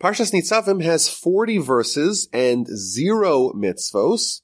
[0.00, 4.42] Parshas Nitzavim has 40 verses and zero mitzvos.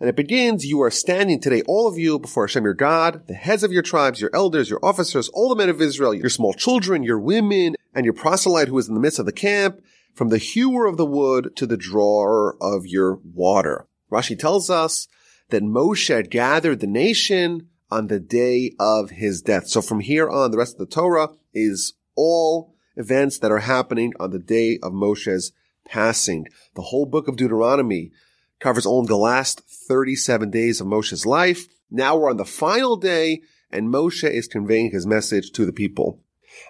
[0.00, 3.34] And it begins, you are standing today, all of you, before Hashem your God, the
[3.34, 6.52] heads of your tribes, your elders, your officers, all the men of Israel, your small
[6.52, 9.80] children, your women, and your proselyte who is in the midst of the camp,
[10.12, 13.86] from the hewer of the wood to the drawer of your water.
[14.10, 15.06] Rashi tells us
[15.50, 19.68] that Moshe had gathered the nation on the day of his death.
[19.68, 24.12] So from here on, the rest of the Torah is all events that are happening
[24.18, 25.52] on the day of Moshe's
[25.86, 26.46] passing.
[26.74, 28.10] The whole book of Deuteronomy
[28.58, 31.66] covers only the last 37 days of Moshe's life.
[31.90, 36.20] Now we're on the final day and Moshe is conveying his message to the people.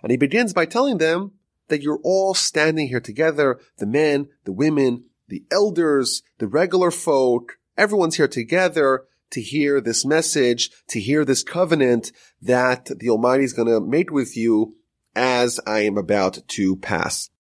[0.02, 1.32] And he begins by telling them
[1.68, 7.58] that you're all standing here together, the men, the women, the elders, the regular folk,
[7.76, 13.52] everyone's here together to hear this message, to hear this covenant that the Almighty is
[13.52, 14.76] going to make with you
[15.16, 17.30] as I am about to pass.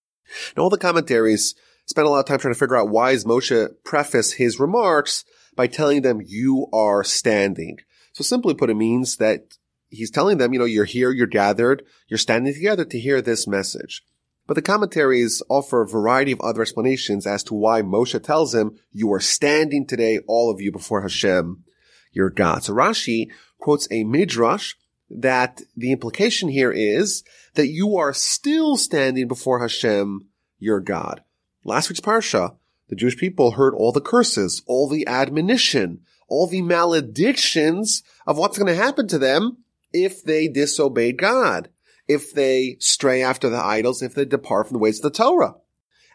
[0.56, 3.24] Now all the commentaries spent a lot of time trying to figure out why is
[3.24, 7.78] Moshe preface his remarks by telling them you are standing.
[8.12, 9.56] So simply put, it means that
[9.88, 13.46] he's telling them, you know, you're here, you're gathered, you're standing together to hear this
[13.46, 14.02] message.
[14.46, 18.78] But the commentaries offer a variety of other explanations as to why Moshe tells him,
[18.92, 21.64] you are standing today, all of you, before Hashem,
[22.12, 22.64] your God.
[22.64, 23.28] So Rashi
[23.58, 24.74] quotes a midrash
[25.10, 27.22] that the implication here is
[27.56, 30.26] that you are still standing before Hashem,
[30.58, 31.22] your God.
[31.64, 32.56] Last week's Parsha,
[32.88, 38.58] the Jewish people heard all the curses, all the admonition, all the maledictions of what's
[38.58, 39.58] going to happen to them
[39.92, 41.68] if they disobeyed God,
[42.06, 45.56] if they stray after the idols, if they depart from the ways of the Torah.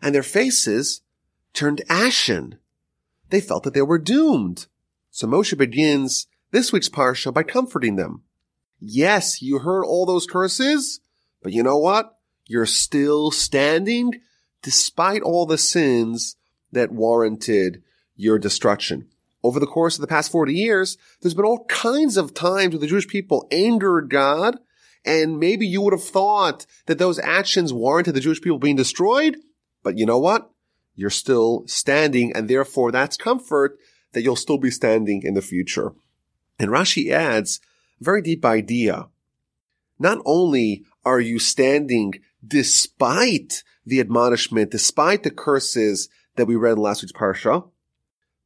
[0.02, 1.02] And their faces
[1.54, 2.58] turned ashen.
[3.30, 4.68] They felt that they were doomed.
[5.10, 8.24] So Moshe begins this week's Parsha by comforting them.
[8.80, 11.02] Yes, you heard all those curses,
[11.42, 12.18] but you know what?
[12.46, 14.22] You're still standing
[14.62, 16.36] despite all the sins
[16.72, 17.82] that warranted
[18.16, 19.08] your destruction.
[19.44, 22.80] Over the course of the past 40 years, there's been all kinds of times where
[22.80, 24.60] the Jewish people angered God,
[25.04, 29.38] and maybe you would have thought that those actions warranted the Jewish people being destroyed,
[29.84, 30.52] but you know what?
[30.94, 33.80] You're still standing, and therefore that's comfort
[34.14, 35.94] that you'll still be standing in the future.
[36.60, 37.60] And Rashi adds
[38.00, 39.08] a very deep idea.
[39.98, 42.14] Not only are you standing
[42.46, 47.70] despite the admonishment, despite the curses that we read in last week's parsha,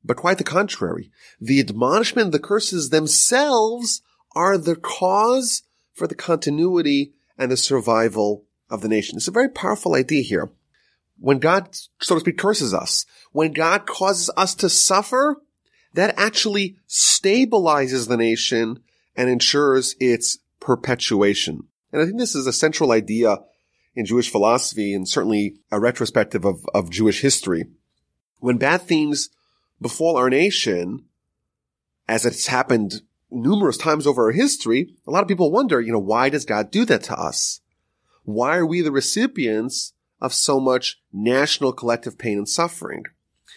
[0.04, 1.12] but quite the contrary.
[1.42, 4.02] The admonishment, the curses themselves
[4.36, 9.18] are the cause for the continuity and the survival of the nation.
[9.18, 10.52] It's a very powerful idea here.
[11.18, 15.42] When God, so to speak, curses us, when God causes us to suffer,
[15.94, 18.80] that actually stabilizes the nation
[19.16, 21.68] and ensures its perpetuation.
[21.96, 23.38] And I think this is a central idea
[23.96, 27.68] in Jewish philosophy and certainly a retrospective of, of Jewish history.
[28.40, 29.30] When bad things
[29.80, 31.06] befall our nation,
[32.06, 32.96] as it's happened
[33.32, 36.70] numerous times over our history, a lot of people wonder, you know, why does God
[36.70, 37.62] do that to us?
[38.24, 43.04] Why are we the recipients of so much national collective pain and suffering?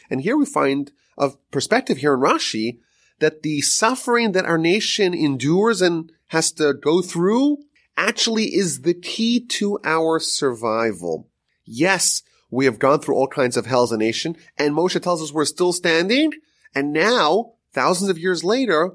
[0.09, 2.79] And here we find a perspective here in Rashi
[3.19, 7.65] that the suffering that our nation endures and has to go through
[7.99, 11.29] actually is the key to our survival.
[11.67, 15.21] Yes, we have gone through all kinds of hell as a nation, and Moshe tells
[15.21, 16.33] us we're still standing,
[16.75, 18.93] and now, thousands of years later,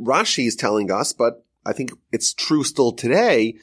[0.00, 3.56] Rashi is telling us, but I think it's true still today,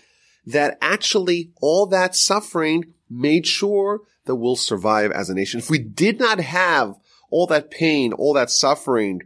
[0.45, 5.59] that actually all that suffering made sure that we'll survive as a nation.
[5.59, 6.95] If we did not have
[7.31, 9.23] all that pain, all that suffering,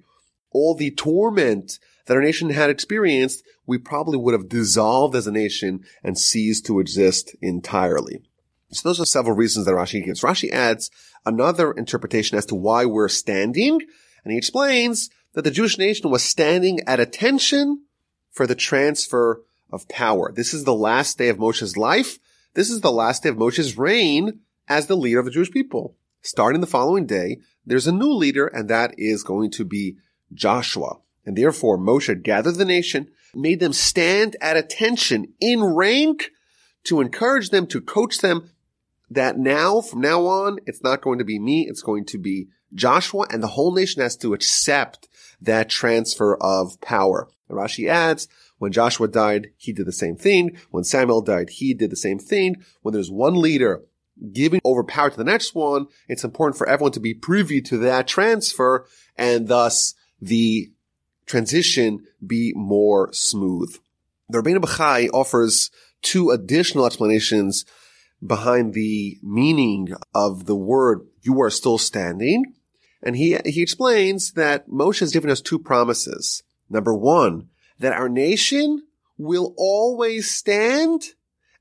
[0.52, 5.32] all the torment that our nation had experienced, we probably would have dissolved as a
[5.32, 8.22] nation and ceased to exist entirely.
[8.72, 10.22] So those are several reasons that Rashi gives.
[10.22, 10.90] Rashi adds
[11.26, 13.80] another interpretation as to why we're standing,
[14.24, 17.84] and he explains that the Jewish nation was standing at attention
[18.32, 20.32] for the transfer of power.
[20.32, 22.20] This is the last day of Moshe's life.
[22.54, 25.96] This is the last day of Moshe's reign as the leader of the Jewish people.
[26.22, 29.98] Starting the following day, there's a new leader, and that is going to be
[30.34, 31.00] Joshua.
[31.26, 36.32] And therefore Moshe gathered the nation, made them stand at attention in rank
[36.86, 38.50] to encourage them, to coach them
[39.10, 42.48] that now, from now on, it's not going to be me, it's going to be
[42.74, 45.08] Joshua, and the whole nation has to accept
[45.42, 47.30] that transfer of power.
[47.48, 48.28] And Rashi adds,
[48.58, 50.58] when Joshua died, he did the same thing.
[50.72, 52.64] When Samuel died, he did the same thing.
[52.82, 53.84] When there's one leader
[54.32, 57.78] giving over power to the next one, it's important for everyone to be privy to
[57.80, 58.86] that transfer
[59.18, 60.72] and thus the
[61.26, 63.78] transition be more smooth.
[64.30, 65.70] The Rabbeinu Bachai offers
[66.02, 67.66] two additional explanations
[68.26, 72.54] behind the meaning of the word, you are still standing.
[73.02, 76.44] And he, he explains that Moshe has given us two promises.
[76.70, 77.50] Number one,
[77.80, 78.84] that our nation
[79.18, 81.04] will always stand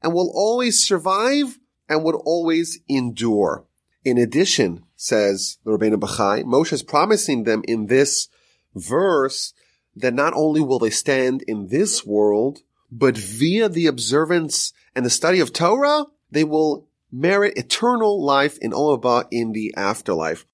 [0.02, 3.64] and will always survive and would always endure.
[4.04, 8.28] In addition, says the Rabbeinu Bachai, Moshe is promising them in this
[8.74, 9.52] verse
[9.94, 12.60] that not only will they stand in this world,
[12.90, 18.72] but via the observance and the study of Torah, they will merit eternal life in
[18.72, 20.46] Olam Haba in the afterlife.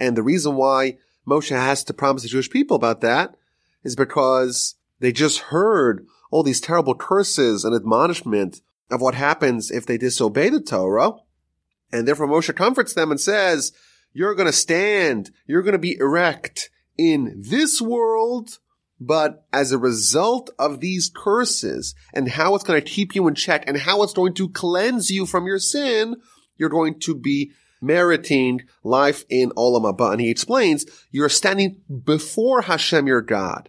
[0.00, 3.36] And the reason why Moshe has to promise the Jewish people about that
[3.84, 8.60] is because they just heard all these terrible curses and admonishment
[8.90, 11.12] of what happens if they disobey the Torah.
[11.92, 13.72] And therefore Moshe comforts them and says,
[14.12, 18.58] you're going to stand, you're going to be erect in this world,
[19.00, 23.34] but as a result of these curses and how it's going to keep you in
[23.34, 26.16] check and how it's going to cleanse you from your sin,
[26.56, 30.12] you're going to be meriting life in Olam Haba.
[30.12, 33.68] And he explains, you're standing before Hashem, your God.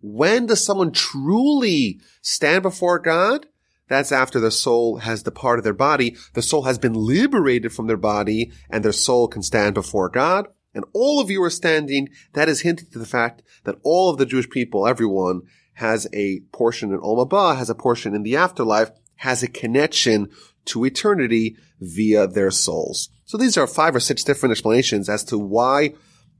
[0.00, 3.44] When does someone truly stand before God?
[3.88, 6.16] That's after the soul has departed their body.
[6.32, 10.46] The soul has been liberated from their body and their soul can stand before God.
[10.74, 12.08] And all of you are standing.
[12.32, 15.42] That is hinting to the fact that all of the Jewish people, everyone,
[15.74, 20.28] has a portion in Olam has a portion in the afterlife, has a connection
[20.66, 23.08] to eternity via their souls.
[23.24, 25.94] So these are five or six different explanations as to why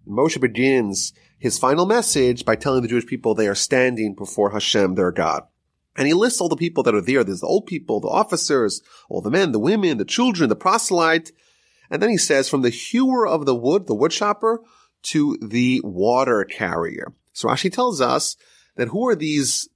[0.06, 4.94] Moshe begins his final message by telling the Jewish people they are standing before Hashem,
[4.94, 5.44] their God.
[5.96, 7.24] And he lists all the people that are there.
[7.24, 11.32] There's the old people, the officers, all the men, the women, the children, the proselyte.
[11.90, 14.62] And then he says, from the hewer of the wood, the wood chopper,
[15.02, 17.12] to the water carrier.
[17.32, 18.36] So Rashi tells us
[18.76, 19.68] that who are these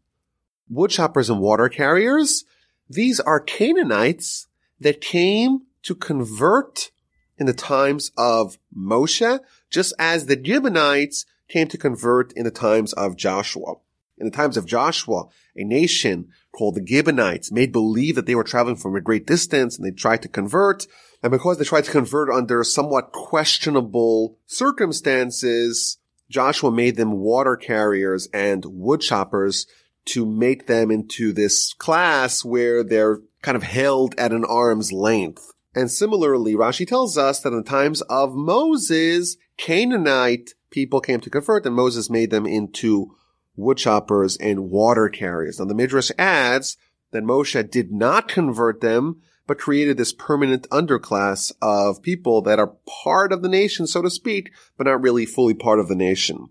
[0.68, 2.44] wood choppers and water carriers?
[2.88, 4.46] These are Canaanites
[4.80, 6.90] that came to convert
[7.38, 9.40] in the times of Moshe,
[9.70, 13.74] just as the Gibeonites came to convert in the times of Joshua.
[14.16, 15.24] In the times of Joshua,
[15.56, 19.76] a nation called the Gibeonites made believe that they were traveling from a great distance
[19.76, 20.86] and they tried to convert.
[21.24, 25.96] And because they tried to convert under somewhat questionable circumstances,
[26.28, 29.66] Joshua made them water carriers and wood choppers
[30.04, 35.50] to make them into this class where they're kind of held at an arm's length.
[35.74, 41.30] And similarly, Rashi tells us that in the times of Moses, Canaanite people came to
[41.30, 43.16] convert and Moses made them into
[43.58, 45.58] woodchoppers and water carriers.
[45.58, 46.76] Now the Midrash adds
[47.12, 52.76] that Moshe did not convert them, but created this permanent underclass of people that are
[53.02, 56.48] part of the nation, so to speak, but not really fully part of the nation.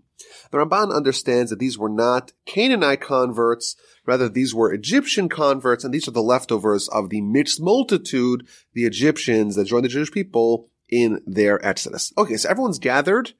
[0.50, 3.76] The Ramban understands that these were not Canaanite converts,
[4.06, 8.84] rather these were Egyptian converts, and these are the leftovers of the mixed multitude, the
[8.84, 12.12] Egyptians that joined the Jewish people in their exodus.
[12.16, 13.32] Okay, so everyone's gathered,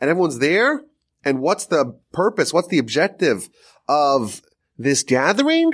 [0.00, 0.82] and everyone's there,
[1.24, 2.52] and what's the purpose?
[2.52, 3.48] What's the objective
[3.88, 4.42] of
[4.78, 5.72] this gathering?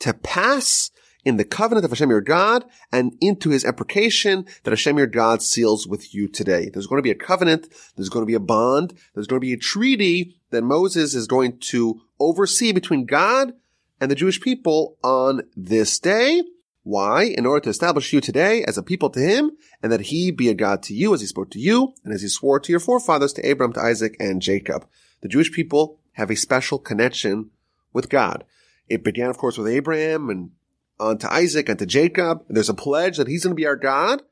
[0.00, 0.90] To pass
[1.24, 5.42] in the covenant of Hashem your God and into his imprecation that Hashem your God
[5.42, 6.68] seals with you today.
[6.68, 7.68] There's going to be a covenant.
[7.96, 8.94] There's going to be a bond.
[9.14, 13.52] There's going to be a treaty that Moses is going to oversee between God
[14.00, 16.42] and the Jewish people on this day.
[16.82, 17.24] Why?
[17.24, 19.52] In order to establish you today as a people to him,
[19.82, 22.22] and that he be a God to you as he spoke to you, and as
[22.22, 24.86] he swore to your forefathers, to Abraham, to Isaac, and Jacob.
[25.20, 27.50] The Jewish people have a special connection
[27.92, 28.44] with God.
[28.88, 30.52] It began, of course, with Abraham and
[31.00, 32.44] on to Isaac and to Jacob.
[32.48, 34.22] There's a pledge that he's going to be our God,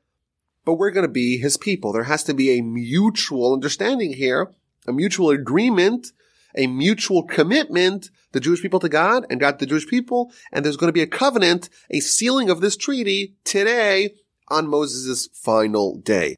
[0.63, 1.91] but we're going to be his people.
[1.91, 4.53] There has to be a mutual understanding here,
[4.87, 6.11] a mutual agreement
[6.55, 10.31] a mutual commitment, the Jewish people to God and God to the Jewish people.
[10.51, 14.15] And there's going to be a covenant, a sealing of this treaty today
[14.47, 16.35] on Moses' final day.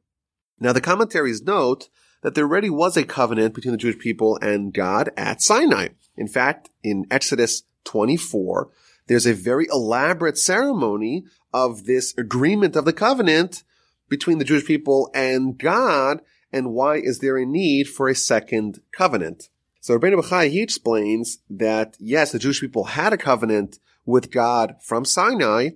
[0.60, 1.90] Now the commentaries note
[2.22, 5.90] that there already was a covenant between the Jewish people and God at Sinai.
[6.16, 8.70] In fact, in Exodus 24,
[9.12, 13.62] there's a very elaborate ceremony of this agreement of the covenant
[14.08, 16.22] between the Jewish people and God.
[16.54, 19.50] And why is there a need for a second covenant?
[19.82, 24.76] So Rabbeinu Bachai, he explains that yes, the Jewish people had a covenant with God
[24.82, 25.72] from Sinai,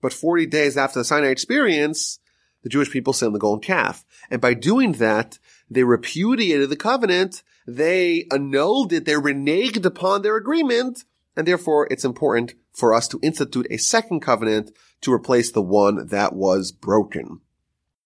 [0.00, 2.18] but 40 days after the Sinai experience,
[2.64, 4.04] the Jewish people sinned the golden calf.
[4.28, 5.38] And by doing that,
[5.70, 11.04] they repudiated the covenant, they annulled it, they reneged upon their agreement,
[11.36, 14.70] and therefore it's important for us to institute a second covenant
[15.02, 17.40] to replace the one that was broken.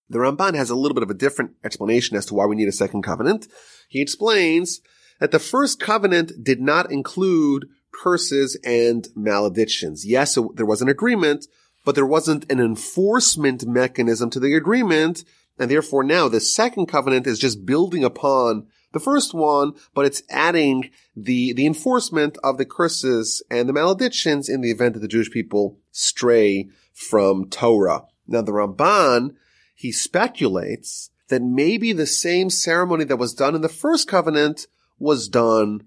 [0.09, 2.69] The Ramban has a little bit of a different explanation as to why we need
[2.69, 3.49] a second covenant.
[3.89, 4.81] He explains
[5.21, 10.07] that the first covenant did not include curses and maledictions.
[10.07, 11.47] Yes, there was an agreement,
[11.85, 15.25] but there wasn't an enforcement mechanism to the agreement.
[15.59, 20.23] And therefore now the second covenant is just building upon the first one, but it's
[20.31, 25.09] adding the, the enforcement of the curses and the maledictions in the event that the
[25.09, 28.05] Jewish people stray from Torah.
[28.26, 29.35] Now the Ramban,
[29.75, 34.66] he speculates that maybe the same ceremony that was done in the first covenant
[34.99, 35.87] was done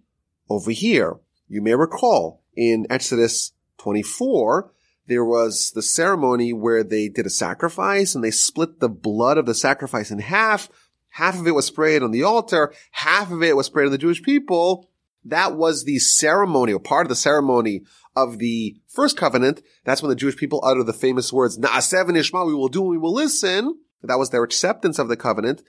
[0.50, 1.18] over here.
[1.48, 4.72] You may recall in Exodus 24,
[5.08, 9.48] there was the ceremony where they did a sacrifice and they split the blood of
[9.48, 10.70] the sacrifice in half.
[11.10, 12.74] Half of it was sprayed on the altar.
[12.92, 14.90] Half of it was sprayed on the Jewish people.
[15.26, 17.82] That was the ceremony or part of the ceremony
[18.16, 19.62] of the first covenant.
[19.84, 22.92] That's when the Jewish people uttered the famous words, Na'aseh v'nishma, we will do and
[22.92, 23.80] we will listen.
[24.02, 25.62] That was their acceptance of the covenant.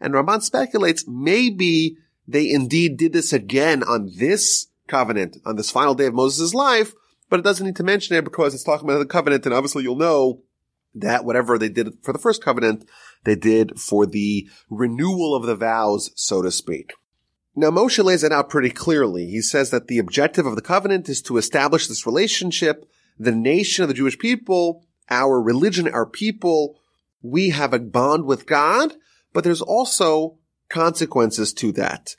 [0.00, 5.94] And Ramban speculates maybe they indeed did this again on this covenant, on this final
[5.94, 6.94] day of Moses' life,
[7.30, 9.82] but it doesn't need to mention it because it's talking about the covenant, and obviously
[9.82, 10.42] you'll know
[10.94, 12.84] that whatever they did for the first covenant,
[13.24, 16.92] they did for the renewal of the vows, so to speak.
[17.54, 19.26] Now Moshe lays it out pretty clearly.
[19.26, 23.82] He says that the objective of the covenant is to establish this relationship, the nation
[23.82, 26.78] of the Jewish people, our religion, our people,
[27.20, 28.94] we have a bond with God,
[29.32, 32.14] but there's also consequences to that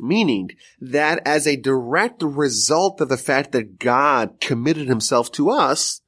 [0.00, 6.00] meaning that as a direct result of the fact that God committed himself to us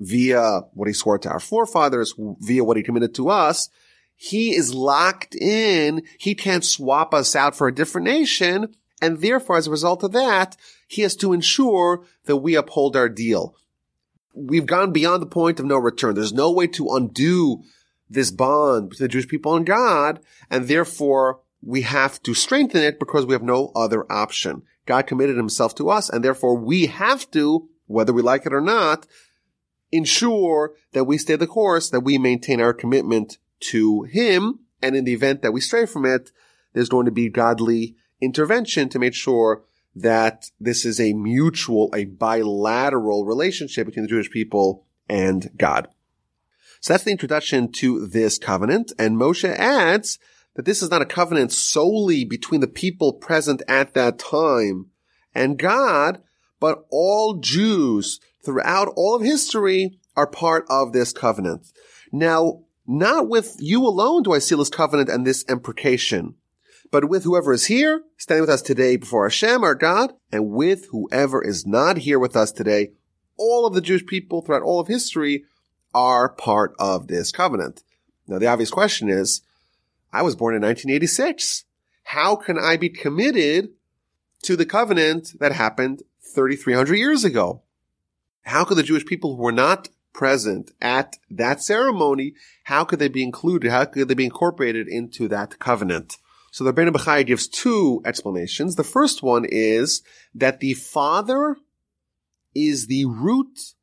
[0.00, 3.68] via what he swore to our forefathers, via what he committed to us,
[4.16, 6.02] he is locked in.
[6.18, 8.74] He can't swap us out for a different nation.
[9.00, 13.08] And therefore, as a result of that, he has to ensure that we uphold our
[13.08, 13.54] deal.
[14.34, 16.14] We've gone beyond the point of no return.
[16.14, 17.62] There's no way to undo
[18.10, 20.20] this bond between the Jewish people and God.
[20.50, 24.62] And therefore, we have to strengthen it because we have no other option.
[24.84, 28.60] God committed himself to us and therefore we have to, whether we like it or
[28.60, 29.06] not,
[29.92, 34.60] ensure that we stay the course, that we maintain our commitment to him.
[34.82, 36.30] And in the event that we stray from it,
[36.72, 42.04] there's going to be godly intervention to make sure that this is a mutual, a
[42.04, 45.88] bilateral relationship between the Jewish people and God.
[46.80, 48.92] So that's the introduction to this covenant.
[48.98, 50.18] And Moshe adds
[50.54, 54.86] that this is not a covenant solely between the people present at that time
[55.34, 56.22] and God,
[56.58, 61.72] but all Jews throughout all of history are part of this covenant.
[62.12, 66.34] Now, not with you alone do I seal this covenant and this imprecation,
[66.90, 70.86] but with whoever is here, standing with us today before Hashem, our God, and with
[70.90, 72.92] whoever is not here with us today,
[73.36, 75.44] all of the Jewish people throughout all of history
[75.94, 77.82] are part of this covenant.
[78.26, 79.42] Now, the obvious question is,
[80.12, 81.64] I was born in 1986.
[82.04, 83.70] How can I be committed
[84.42, 86.02] to the covenant that happened
[86.34, 87.62] 3,300 years ago?
[88.42, 93.08] How could the Jewish people who were not present at that ceremony, how could they
[93.08, 93.70] be included?
[93.70, 96.16] How could they be incorporated into that covenant?
[96.50, 98.74] So the Rebbeinu Bechai gives two explanations.
[98.74, 100.02] The first one is
[100.34, 101.56] that the father
[102.54, 103.74] is the root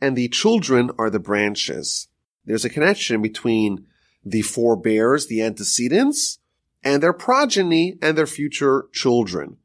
[0.00, 2.08] and the children are the branches.
[2.44, 3.86] There's a connection between
[4.24, 6.38] the forebears, the antecedents,
[6.82, 9.58] and their progeny and their future children.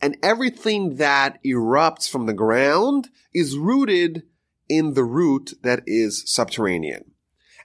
[0.00, 4.22] And everything that erupts from the ground is rooted
[4.68, 7.12] in the root that is subterranean.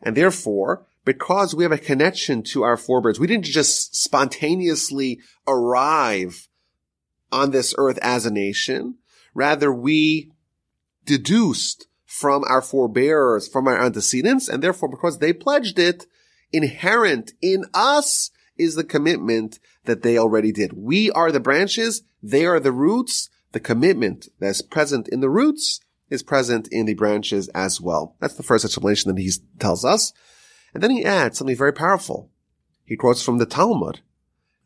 [0.02, 6.48] And therefore, because we have a connection to our forebears, we didn't just spontaneously arrive
[7.32, 8.96] on this earth as a nation.
[9.34, 10.32] Rather, we
[11.06, 16.06] deduced from our forebears, from our antecedents, and therefore, because they pledged it,
[16.52, 20.74] inherent in us is the commitment that they already did.
[20.74, 22.04] We are the branches.
[22.24, 23.30] They are the roots.
[23.52, 28.16] The commitment that's present in the roots is present in the branches as well.
[28.20, 30.14] That's the first explanation that he tells us.
[30.74, 32.32] And then he adds something very powerful.
[32.86, 34.00] He quotes from the Talmud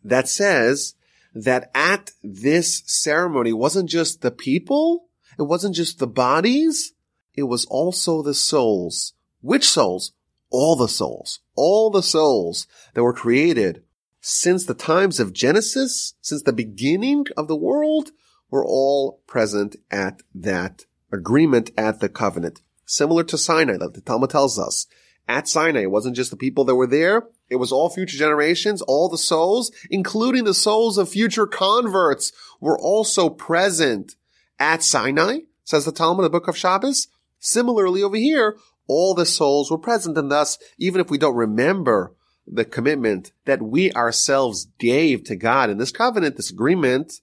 [0.03, 0.95] that says
[1.33, 6.93] that at this ceremony wasn't just the people, it wasn't just the bodies,
[7.33, 9.13] it was also the souls.
[9.41, 10.13] Which souls?
[10.49, 13.83] all the souls, all the souls that were created
[14.29, 18.11] since the times of Genesis, since the beginning of the world,
[18.51, 22.61] were all present at that agreement at the covenant.
[22.85, 24.85] Similar to Sinai, like the Talmud tells us.
[25.29, 27.23] At Sinai, it wasn't just the people that were there.
[27.49, 32.77] It was all future generations, all the souls, including the souls of future converts, were
[32.77, 34.17] also present
[34.59, 37.07] at Sinai, says the Talmud, the book of Shabbos.
[37.39, 38.57] Similarly over here,
[38.87, 42.13] all the souls were present and thus, even if we don't remember
[42.47, 47.21] the commitment that we ourselves gave to God in this covenant, this agreement,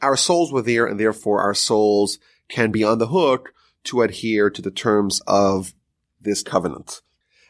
[0.00, 2.18] our souls were there and therefore our souls
[2.48, 3.52] can be on the hook
[3.84, 5.74] to adhere to the terms of
[6.20, 7.02] this covenant.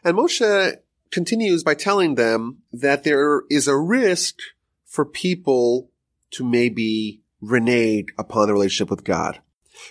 [0.02, 0.76] And Moshe
[1.10, 4.36] continues by telling them that there is a risk
[4.84, 5.90] for people
[6.30, 9.40] to maybe renege upon the relationship with God.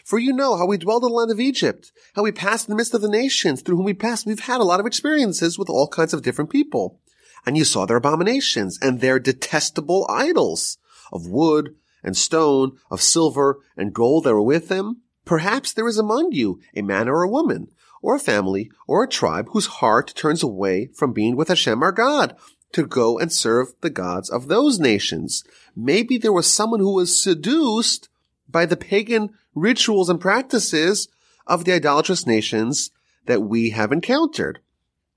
[0.04, 2.72] For you know how we dwelled in the land of Egypt, how we passed in
[2.72, 4.26] the midst of the nations through whom we passed.
[4.26, 7.00] We've had a lot of experiences with all kinds of different people.
[7.46, 10.78] And you saw their abominations and their detestable idols
[11.12, 15.02] of wood and stone, of silver and gold that were with them.
[15.26, 17.68] Perhaps there is among you a man or a woman,
[18.02, 21.92] or a family, or a tribe whose heart turns away from being with Hashem our
[21.92, 22.36] God
[22.74, 25.44] to go and serve the gods of those nations.
[25.76, 28.10] Maybe there was someone who was seduced
[28.50, 31.08] by the pagan rituals and practices
[31.46, 32.92] of the idolatrous nations
[33.26, 34.60] that we have encountered.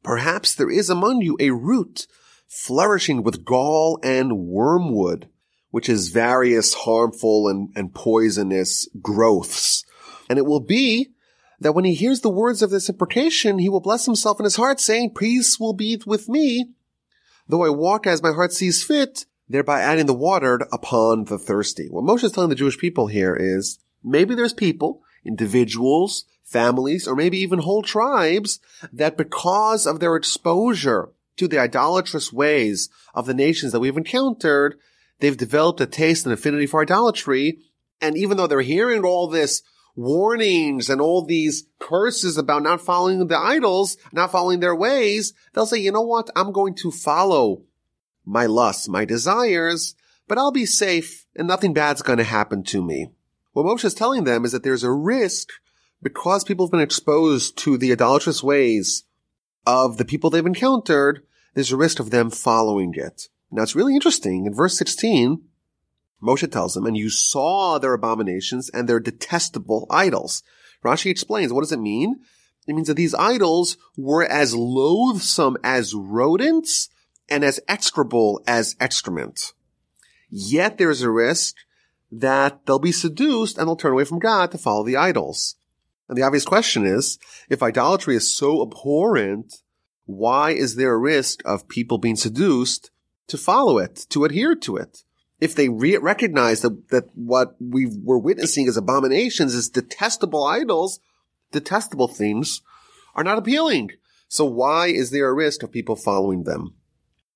[0.02, 2.06] Perhaps there is among you a root
[2.48, 5.28] flourishing with gall and wormwood,
[5.70, 9.84] which is various harmful and, and poisonous growths.
[10.28, 11.10] And it will be
[11.60, 14.56] that when he hears the words of this imprecation, he will bless himself in his
[14.56, 16.70] heart, saying, Peace will be with me,
[17.46, 21.88] though I walk as my heart sees fit, thereby adding the watered upon the thirsty.
[21.90, 27.16] What Moshe is telling the Jewish people here is, maybe there's people, individuals, families, or
[27.16, 28.60] maybe even whole tribes
[28.92, 34.78] that because of their exposure to the idolatrous ways of the nations that we've encountered,
[35.18, 37.58] they've developed a taste and affinity for idolatry.
[38.00, 39.62] And even though they're hearing all this
[39.96, 45.66] warnings and all these curses about not following the idols, not following their ways, they'll
[45.66, 46.30] say, you know what?
[46.36, 47.64] I'm going to follow
[48.24, 49.94] my lusts, my desires,
[50.28, 53.10] but I'll be safe and nothing bad's going to happen to me.
[53.52, 55.48] What Moshe is telling them is that there's a risk
[56.02, 59.04] because people have been exposed to the idolatrous ways
[59.66, 61.22] of the people they've encountered,
[61.54, 63.28] there's a risk of them following it.
[63.50, 64.46] Now it's really interesting.
[64.46, 65.42] In verse 16,
[66.22, 70.42] Moshe tells them, and you saw their abominations and their detestable idols.
[70.84, 72.20] Rashi explains, what does it mean?
[72.66, 76.88] It means that these idols were as loathsome as rodents
[77.30, 79.52] and as execrable as excrement.
[80.28, 81.56] Yet there's a risk
[82.12, 85.56] that they'll be seduced and they'll turn away from God to follow the idols.
[86.08, 89.62] And the obvious question is, if idolatry is so abhorrent,
[90.06, 92.90] why is there a risk of people being seduced
[93.28, 95.04] to follow it, to adhere to it?
[95.40, 100.98] If they re- recognize that, that what we were witnessing as abominations is detestable idols,
[101.52, 102.60] detestable things
[103.14, 103.90] are not appealing.
[104.28, 106.74] So why is there a risk of people following them?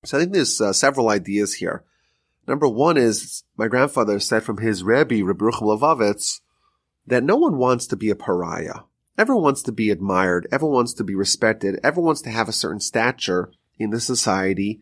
[0.04, 1.84] So I think there's uh, several ideas here.
[2.46, 6.40] Number one is my grandfather said from his Rebbe, Reb Yerucham Levovitz,
[7.06, 8.80] that no one wants to be a pariah.
[9.16, 10.46] Everyone wants to be admired.
[10.50, 11.78] Everyone wants to be respected.
[11.82, 14.80] Everyone wants to have a certain stature in the society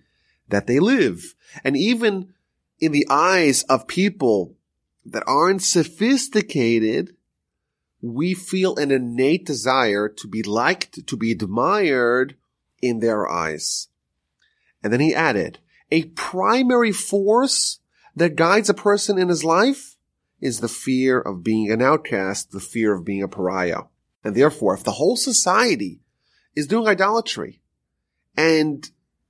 [0.49, 1.35] that they live.
[1.63, 2.33] And even
[2.81, 4.57] in the eyes of people
[5.05, 7.15] that aren't sophisticated,
[8.01, 12.37] we feel an innate desire to be liked, to be admired
[12.81, 13.89] in their eyes.
[14.83, 15.59] And then he added,
[15.90, 17.81] a primary force
[18.16, 19.97] that guides a person in his life
[20.40, 23.83] is the fear of being an outcast, the fear of being a pariah.
[24.25, 26.01] And therefore, if the whole society
[26.55, 27.61] is doing idolatry
[28.37, 28.88] and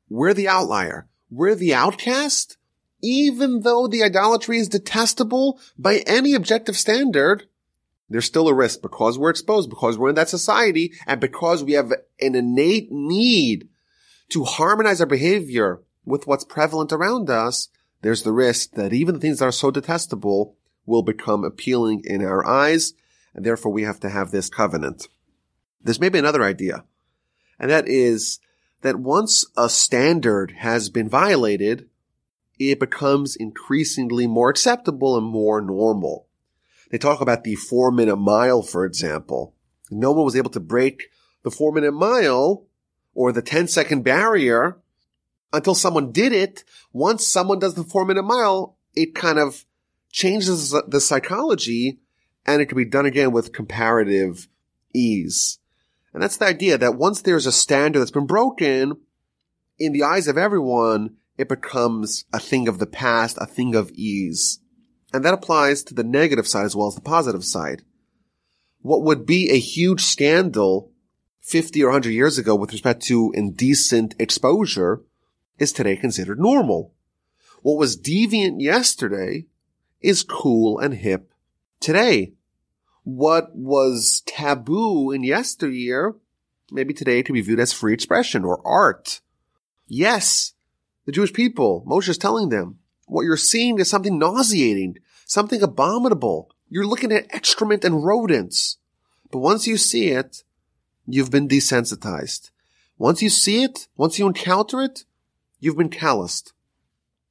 [0.08, 2.56] we're the outlier, we're the outcast,
[3.02, 7.46] even though the idolatry is detestable by any objective standard,
[8.08, 11.72] there's still a risk because we're exposed, because we're in that society, and because we
[11.72, 13.68] have an innate need
[14.32, 17.68] to harmonize our behavior with what's prevalent around us,
[18.00, 22.24] there's the risk that even the things that are so detestable will become appealing in
[22.24, 22.94] our eyes,
[23.34, 25.08] and therefore we have to have this covenant.
[25.82, 26.84] There's maybe another idea,
[27.58, 28.40] and that is
[28.80, 31.88] that once a standard has been violated,
[32.58, 36.26] it becomes increasingly more acceptable and more normal.
[36.90, 39.54] They talk about the four minute mile, for example.
[39.90, 41.10] No one was able to break
[41.42, 42.66] the four minute mile
[43.14, 44.79] or the 10 second barrier
[45.53, 46.64] until someone did it.
[46.92, 49.64] Once someone does the four minute mile, it kind of
[50.11, 51.98] changes the psychology
[52.46, 54.48] and it can be done again with comparative
[54.94, 55.59] ease.
[56.12, 58.98] And that's the idea that once there's a standard that's been broken,
[59.79, 63.90] in the eyes of everyone, it becomes a thing of the past, a thing of
[63.92, 64.61] ease.
[65.12, 67.83] And that applies to the negative side as well as the positive side.
[68.81, 70.91] What would be a huge scandal
[71.42, 75.02] 50 or 100 years ago with respect to indecent exposure
[75.59, 76.94] is today considered normal.
[77.62, 79.46] What was deviant yesterday
[80.00, 81.33] is cool and hip
[81.81, 82.33] today.
[83.05, 86.14] What was taboo in yesteryear,
[86.70, 89.20] maybe today could be viewed as free expression or art.
[89.88, 90.52] Yes,
[91.05, 96.50] the Jewish people, Moshe is telling them, what you're seeing is something nauseating, something abominable.
[96.68, 98.78] You're looking at excrement and rodents.
[99.31, 100.44] But once you see it,
[101.06, 102.50] you've been desensitized.
[102.98, 105.04] Once you see it, once you encounter it,
[105.58, 106.52] you've been calloused.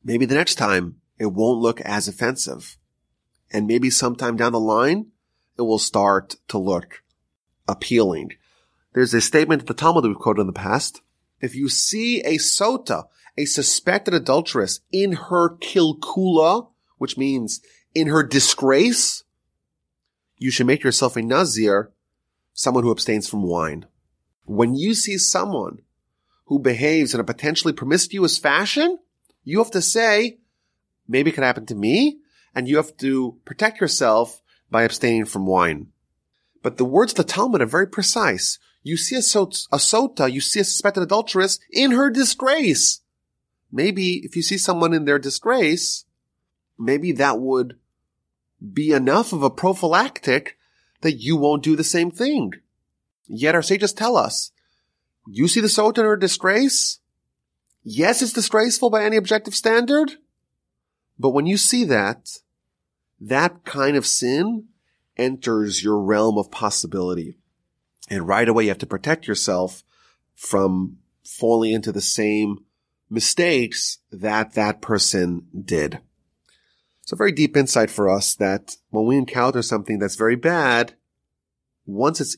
[0.04, 2.78] Maybe the next time it won't look as offensive.
[3.52, 5.08] And maybe sometime down the line,
[5.58, 7.04] it will start to look
[7.68, 8.32] appealing.
[8.94, 11.02] There's a statement in the Talmud that we've quoted in the past.
[11.40, 13.06] If you see a sota,
[13.38, 17.62] a suspected adulteress in her kilkula, which means
[17.94, 19.24] in her disgrace,
[20.38, 21.92] you should make yourself a nazir,
[22.54, 23.86] someone who abstains from wine.
[24.46, 25.80] When you see someone
[26.46, 29.00] who behaves in a potentially promiscuous fashion,
[29.44, 30.40] you have to say,
[31.08, 32.20] maybe it could happen to me,
[32.54, 35.88] and you have to protect yourself by abstaining from wine.
[36.62, 38.60] But the words of the Talmud are very precise.
[38.84, 43.02] You see a, sot- a sota, you see a suspected adulteress in her disgrace.
[43.72, 46.06] Maybe if you see someone in their disgrace,
[46.78, 47.78] maybe that would
[48.74, 50.58] be enough of a prophylactic
[51.02, 52.54] that you won't do the same thing.
[53.28, 54.52] Yet our sages tell us,
[55.28, 57.00] you see the in her disgrace?
[57.84, 60.14] Yes, it's disgraceful by any objective standard.
[61.18, 62.40] But when you see that,
[63.20, 64.66] that kind of sin
[65.18, 67.38] enters your realm of possibility.
[68.10, 69.84] And right away you have to protect yourself
[70.36, 72.66] from falling into the same
[73.10, 76.00] mistakes that that person did.
[77.12, 80.94] It's a very deep insight for us that when we encounter something that's very bad,
[81.86, 82.38] once it's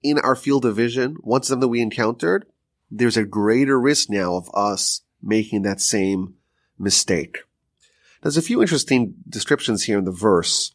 [0.00, 2.46] in our field of vision, once something we encountered,
[2.88, 6.34] there's a greater risk now of us making that same
[6.78, 7.38] mistake.
[8.22, 10.72] There's a few interesting descriptions here in the verse.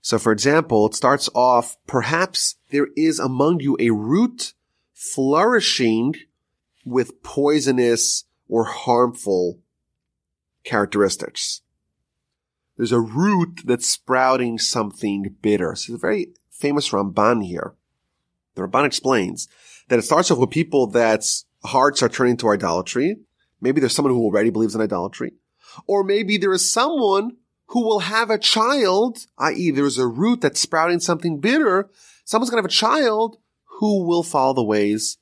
[0.00, 4.54] So for example, it starts off, perhaps there is among you a root
[4.94, 6.14] flourishing
[6.84, 9.58] with poisonous or harmful
[10.62, 11.62] characteristics.
[12.76, 15.74] There's a root that's sprouting something bitter.
[15.74, 17.74] So it's a very famous Ramban here.
[18.54, 19.48] The Ramban explains
[19.88, 23.16] that it starts off with people that's hearts are turning to idolatry.
[23.60, 25.32] Maybe there's someone who already believes in idolatry.
[25.86, 27.36] Or maybe there is someone
[27.68, 29.70] who will have a child, i.e.
[29.70, 31.90] there's a root that's sprouting something bitter.
[32.24, 33.38] Someone's going to have a child
[33.78, 35.18] who will follow the ways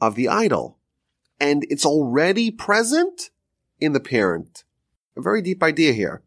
[0.00, 0.78] of the idol.
[1.38, 3.30] And it's already present
[3.80, 4.64] in the parent.
[5.16, 6.22] A very deep idea here.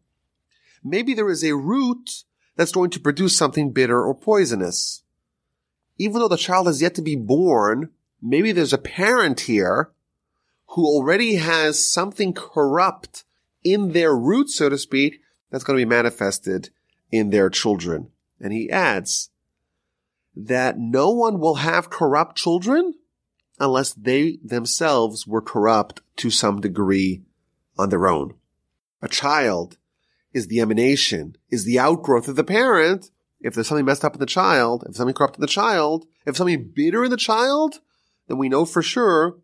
[0.84, 2.24] Maybe there is a root
[2.56, 5.02] that's going to produce something bitter or poisonous.
[5.98, 7.90] Even though the child has yet to be born,
[8.22, 9.90] maybe there's a parent here
[10.70, 13.24] who already has something corrupt
[13.64, 16.70] in their root, so to speak, that's going to be manifested
[17.10, 18.08] in their children.
[18.40, 19.30] And he adds
[20.36, 22.94] that no one will have corrupt children
[23.58, 27.22] unless they themselves were corrupt to some degree
[27.76, 28.34] on their own.
[29.02, 29.78] A child
[30.32, 33.10] is the emanation, is the outgrowth of the parent.
[33.40, 36.36] If there's something messed up in the child, if something corrupt in the child, if
[36.36, 37.80] something bitter in the child,
[38.26, 39.38] then we know for sure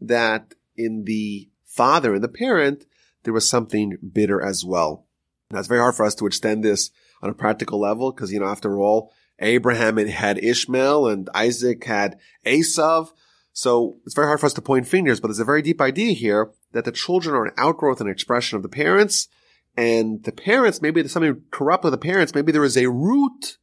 [0.00, 2.86] that in the father in the parent,
[3.24, 5.06] there was something bitter as well.
[5.50, 6.90] Now it's very hard for us to extend this
[7.22, 12.18] on a practical level because, you know, after all, Abraham had Ishmael and Isaac had
[12.46, 13.12] Esav.
[13.52, 16.12] So it's very hard for us to point fingers, but there's a very deep idea
[16.12, 19.28] here that the children are an outgrowth and expression of the parents.
[19.76, 22.34] And the parents, maybe there's something corrupt with the parents.
[22.34, 23.58] Maybe there is a root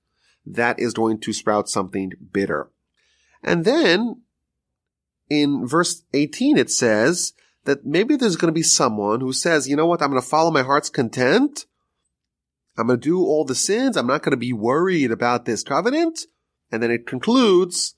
[0.45, 2.69] that is going to sprout something bitter.
[3.43, 4.21] And then
[5.29, 9.75] in verse 18, it says that maybe there's going to be someone who says, you
[9.75, 10.01] know what?
[10.01, 11.65] I'm going to follow my heart's content.
[12.77, 13.95] I'm going to do all the sins.
[13.95, 16.21] I'm not going to be worried about this covenant.
[16.71, 17.95] And then it concludes,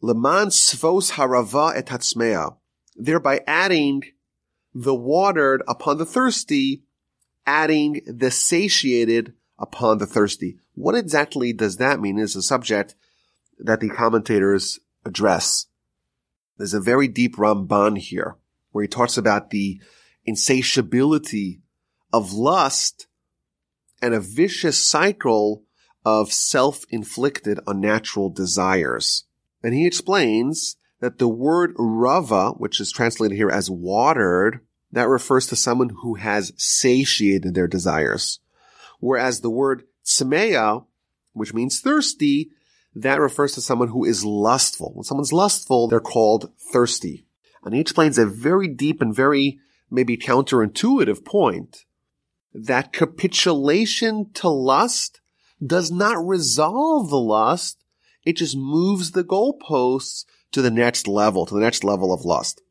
[0.00, 2.56] Leman svos harava et hatzmea,
[2.96, 4.02] thereby adding
[4.74, 6.84] the watered upon the thirsty
[7.48, 10.58] adding the satiated upon the thirsty.
[10.74, 12.94] What exactly does that mean is a subject
[13.58, 15.64] that the commentators address.
[16.58, 18.36] There's a very deep Ramban here
[18.72, 19.80] where he talks about the
[20.26, 21.62] insatiability
[22.12, 23.06] of lust
[24.02, 25.64] and a vicious cycle
[26.04, 29.24] of self-inflicted unnatural desires.
[29.62, 34.60] And he explains that the word rava, which is translated here as watered,
[34.92, 38.40] that refers to someone who has satiated their desires.
[39.00, 40.86] Whereas the word tsamea,
[41.32, 42.50] which means thirsty,
[42.94, 44.92] that refers to someone who is lustful.
[44.94, 47.26] When someone's lustful, they're called thirsty.
[47.64, 49.58] And he explains a very deep and very
[49.90, 51.84] maybe counterintuitive point
[52.54, 55.20] that capitulation to lust
[55.64, 57.84] does not resolve the lust.
[58.24, 62.62] It just moves the goalposts to the next level, to the next level of lust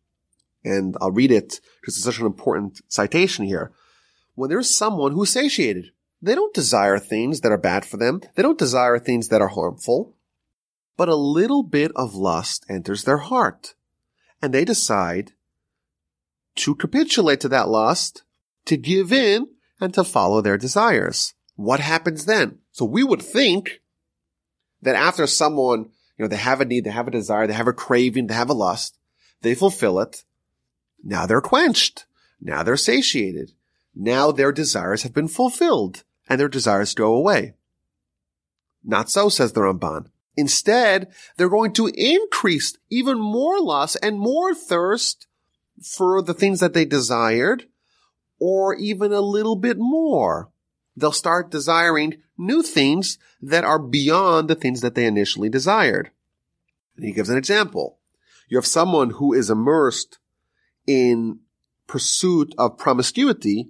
[0.67, 3.71] and I'll read it because it's such an important citation here.
[4.35, 8.21] When there's someone who's satiated, they don't desire things that are bad for them.
[8.35, 10.15] They don't desire things that are harmful.
[10.95, 13.75] But a little bit of lust enters their heart
[14.41, 15.33] and they decide
[16.55, 18.23] to capitulate to that lust,
[18.65, 19.47] to give in
[19.79, 21.33] and to follow their desires.
[21.55, 22.59] What happens then?
[22.71, 23.81] So we would think
[24.81, 27.67] that after someone, you know, they have a need, they have a desire, they have
[27.67, 28.97] a craving, they have a lust,
[29.41, 30.23] they fulfill it.
[31.07, 32.05] Now they're quenched.
[32.41, 33.53] Now they're satiated.
[33.95, 37.53] Now their desires have been fulfilled and their desires go away.
[38.83, 40.07] Not so, says the Ramban.
[40.35, 45.27] Instead, they're going to increase even more lust and more thirst
[45.81, 47.67] for the things that they desired,
[48.37, 50.49] or even a little bit more.
[50.95, 56.11] They'll start desiring new things that are beyond the things that they initially desired.
[56.97, 57.97] And he gives an example.
[58.49, 60.19] You have someone who is immersed
[60.87, 61.39] in
[61.85, 63.69] pursuit of promiscuity,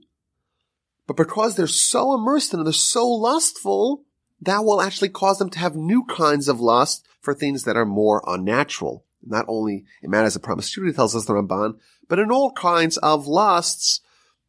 [1.08, 4.04] but because they're so immersed in it, they're so lustful,
[4.42, 7.86] that will actually cause them to have new kinds of lust for things that are
[7.86, 9.04] more unnatural.
[9.26, 13.28] Not only in matters of promiscuity, tells us the Ramban, but in all kinds of
[13.28, 14.02] lusts,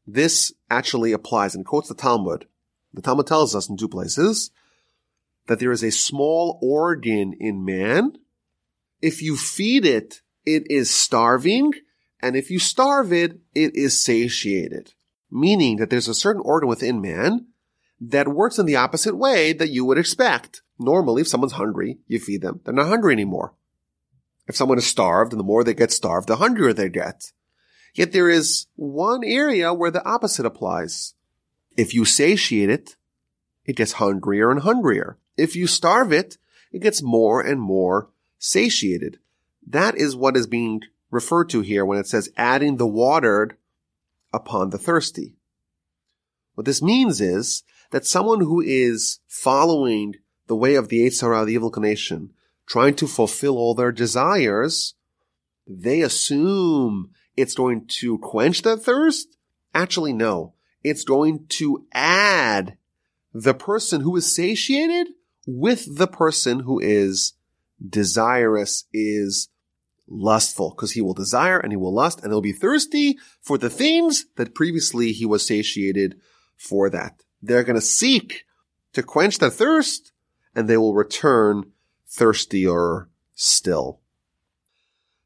[0.07, 2.47] this actually applies and quotes the Talmud.
[2.93, 4.51] The Talmud tells us in two places
[5.47, 8.19] that there is a small organ in man.
[9.01, 11.73] If you feed it, it is starving.
[12.21, 14.93] And if you starve it, it is satiated.
[15.31, 17.47] Meaning that there's a certain organ within man
[18.01, 20.63] that works in the opposite way that you would expect.
[20.79, 22.61] Normally, if someone's hungry, you feed them.
[22.65, 23.55] They're not hungry anymore.
[24.47, 27.33] If someone is starved, and the more they get starved, the hungrier they get.
[27.95, 31.15] Yet there is one area where the opposite applies.
[31.77, 32.97] If you satiate it,
[33.65, 35.19] it gets hungrier and hungrier.
[35.37, 36.39] If you starve it,
[36.73, 39.19] it gets more and more satiated.
[39.67, 43.57] That is what is being referred to here when it says adding the watered
[44.33, 45.35] upon the thirsty.
[46.55, 50.17] What this means is that someone who is following
[50.47, 52.33] the way of the Yetzer Hara, the evil inclination,
[52.67, 54.95] trying to fulfill all their desires,
[55.67, 59.37] they assume it's going to quench their thirst.
[59.75, 60.55] Actually, no.
[60.83, 62.77] It's going to add
[63.33, 65.09] the person who is satiated
[65.47, 67.35] with the person who is
[67.87, 69.49] desirous, is
[70.09, 73.71] lustful, because he will desire and he will lust and he'll be thirsty for the
[73.71, 76.19] things that previously he was satiated
[76.57, 77.23] for that.
[77.43, 78.45] They're going to seek
[78.93, 80.13] to quench their thirst
[80.55, 81.73] and they will return
[82.07, 84.01] thirstier still.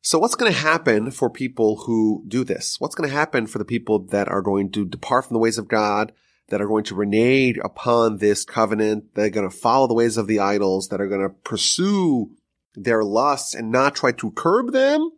[0.03, 2.81] So what's going to happen for people who do this?
[2.81, 5.59] What's going to happen for the people that are going to depart from the ways
[5.59, 6.12] of God,
[6.49, 10.16] that are going to renege upon this covenant, that are going to follow the ways
[10.16, 12.33] of the idols, that are going to pursue
[12.74, 15.11] their lusts and not try to curb them?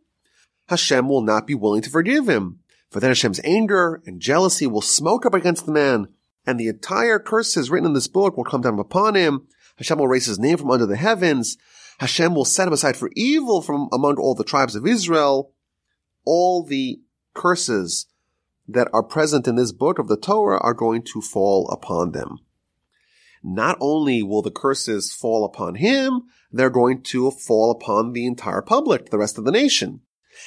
[0.69, 2.61] Hashem will not be willing to forgive him.
[2.91, 6.09] For then Hashem's anger and jealousy will smoke up against the man
[6.47, 9.47] and the entire curses written in this book will come down upon him.
[9.77, 11.57] Hashem will raise his name from under the heavens.
[11.99, 15.53] Hashem will set him aside for evil from among all the tribes of Israel.
[16.25, 17.01] All the
[17.35, 18.07] curses
[18.69, 22.39] that are present in this book of the Torah are going to fall upon them.
[23.43, 26.23] Not only will the curses fall upon him,
[26.59, 30.01] they're going to fall upon the entire public, the rest of the nation.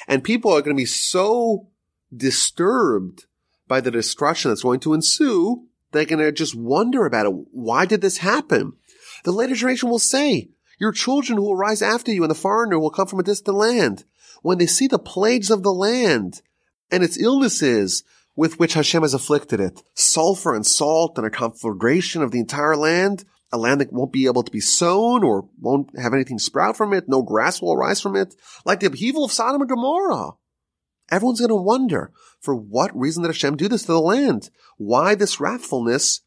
[0.06, 1.68] And people are going to be so
[2.14, 3.26] disturbed
[3.66, 7.32] by the destruction that's going to ensue they're going to just wonder about it.
[7.50, 8.74] Why did this happen?
[9.24, 12.78] The later generation will say, your children who will rise after you and the foreigner
[12.78, 14.04] will come from a distant land.
[14.42, 16.42] When they see the plagues of the land
[16.90, 18.04] and its illnesses
[18.36, 22.76] with which Hashem has afflicted it, sulfur and salt and a conflagration of the entire
[22.76, 26.76] land, a land that won't be able to be sown or won't have anything sprout
[26.76, 28.34] from it, no grass will arise from it,
[28.64, 30.32] like the upheaval of Sodom and Gomorrah.
[31.10, 34.50] Everyone's going to wonder, for what reason did Hashem do this to the land?
[34.76, 36.20] Why this wrathfulness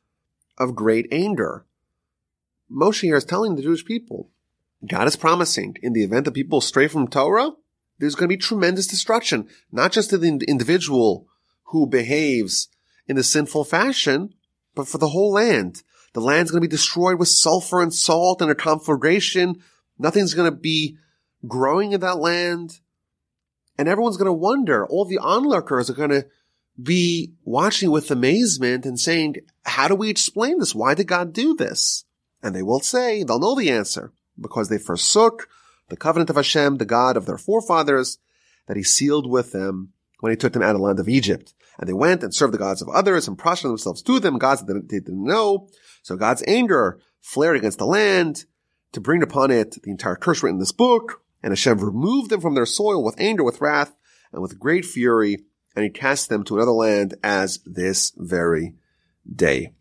[0.57, 1.65] of great anger?
[2.71, 4.29] Moshe here is telling the Jewish people,
[4.88, 7.51] God is promising in the event that people stray from Torah,
[7.99, 11.27] there's going to be tremendous destruction, not just to the individual
[11.65, 12.67] who behaves
[13.07, 14.34] in a sinful fashion,
[14.73, 15.84] but for the whole land.
[16.13, 19.62] The land's going to be destroyed with sulfur and salt and a conflagration.
[19.97, 20.97] Nothing's going to be
[21.47, 22.80] growing in that land
[23.78, 24.86] and everyone's going to wonder.
[24.86, 26.28] All the onlookers are going to
[26.82, 30.76] be watching with amazement and saying, how do we explain this?
[30.76, 32.06] Why did God do this?
[32.43, 35.47] And they will say, they'll know the answer because they forsook
[35.89, 38.17] the covenant of Hashem, the God of their forefathers
[38.67, 41.54] that he sealed with them when he took them out of the land of Egypt.
[41.81, 44.63] And they went and served the gods of others and prostrated themselves to them, gods
[44.63, 45.67] that they didn't know.
[46.03, 48.45] So God's anger flared against the land
[48.91, 52.39] to bring upon it the entire curse written in this book, and Hashem removed them
[52.39, 53.95] from their soil with anger, with wrath,
[54.31, 55.43] and with great fury,
[55.75, 58.75] and he cast them to another land as this very
[59.33, 59.73] day.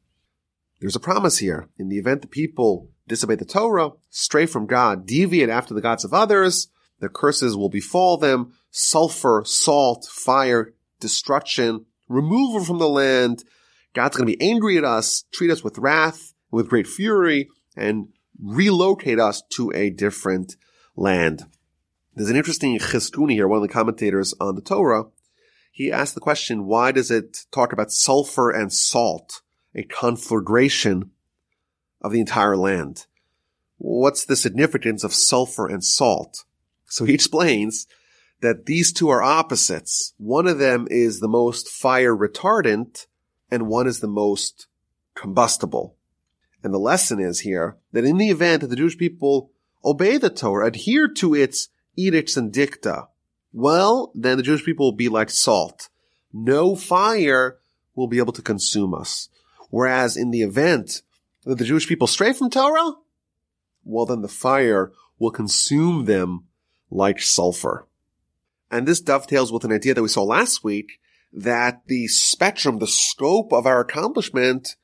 [0.80, 1.68] there's a promise here.
[1.78, 6.04] In the event the people disobey the Torah, stray from God, deviate after the gods
[6.04, 6.68] of others,
[7.00, 13.44] the curses will befall them, sulfur, salt, fire, destruction, removal from the land.
[13.94, 18.09] God's going to be angry at us, treat us with wrath, with great fury, and
[18.42, 20.57] relocate us to a different
[20.96, 21.44] land.
[22.14, 25.05] There's an interesting Chizkuni here, one of the commentators on the Torah.
[25.70, 29.40] He asked the question, why does it talk about sulfur and salt,
[29.75, 31.12] a conflagration
[32.03, 33.07] of the entire land?
[33.79, 36.44] What's the significance of sulfur and salt?
[36.87, 37.87] So he explains
[38.40, 40.14] that these two are opposites.
[40.18, 43.07] One of them is the most fire retardant
[43.50, 44.66] and one is the most
[45.14, 45.96] combustible.
[46.62, 49.50] And the lesson is here that in the event that the Jewish people
[49.85, 53.09] obey the Torah, adhere to its edicts and dicta,
[53.53, 55.88] well, then the Jewish people will be like salt.
[56.33, 57.59] No fire
[57.94, 59.29] will be able to consume us.
[59.70, 61.03] Whereas in the event
[61.44, 62.92] that the Jewish people stray from Torah,
[63.85, 66.44] well, then the fire will consume them
[66.90, 67.87] like sulfur.
[68.70, 71.00] And this dovetails with an idea that we saw last week
[71.33, 74.76] that the spectrum, the scope of our accomplishment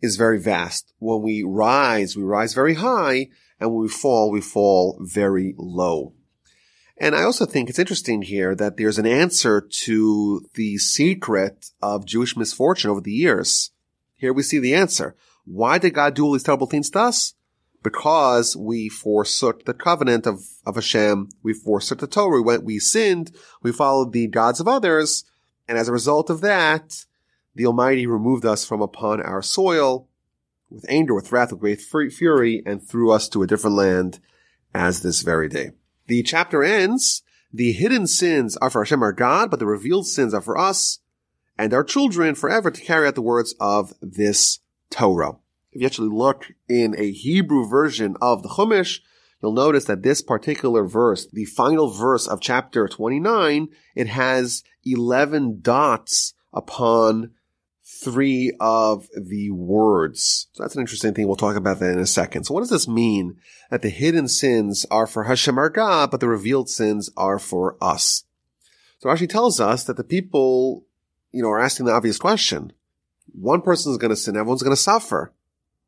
[0.00, 0.92] is very vast.
[0.98, 3.28] When we rise, we rise very high,
[3.58, 6.14] and when we fall, we fall very low.
[6.96, 12.06] And I also think it's interesting here that there's an answer to the secret of
[12.06, 13.72] Jewish misfortune over the years.
[14.16, 15.16] Here we see the answer.
[15.44, 17.34] Why did God do all these terrible things to us?
[17.84, 22.80] Because we forsook the covenant of, of Hashem, we forsook the Torah, we went, we
[22.80, 23.30] sinned,
[23.62, 25.24] we followed the gods of others,
[25.68, 27.04] and as a result of that,
[27.54, 30.08] the Almighty removed us from upon our soil
[30.70, 34.18] with anger, with wrath, with great fury, and threw us to a different land
[34.74, 35.70] as this very day.
[36.06, 40.34] The chapter ends, the hidden sins are for Hashem our God, but the revealed sins
[40.34, 40.98] are for us
[41.56, 44.58] and our children forever to carry out the words of this
[44.90, 45.36] Torah
[45.74, 49.00] if you actually look in a Hebrew version of the Chumash,
[49.42, 55.60] you'll notice that this particular verse, the final verse of chapter 29, it has 11
[55.62, 57.32] dots upon
[57.84, 60.46] three of the words.
[60.52, 61.26] So that's an interesting thing.
[61.26, 62.44] We'll talk about that in a second.
[62.44, 63.36] So what does this mean?
[63.70, 67.76] That the hidden sins are for Hashem our God, but the revealed sins are for
[67.80, 68.24] us.
[69.00, 70.86] So Rashi tells us that the people,
[71.32, 72.72] you know, are asking the obvious question.
[73.32, 75.32] One person is going to sin, everyone's going to suffer.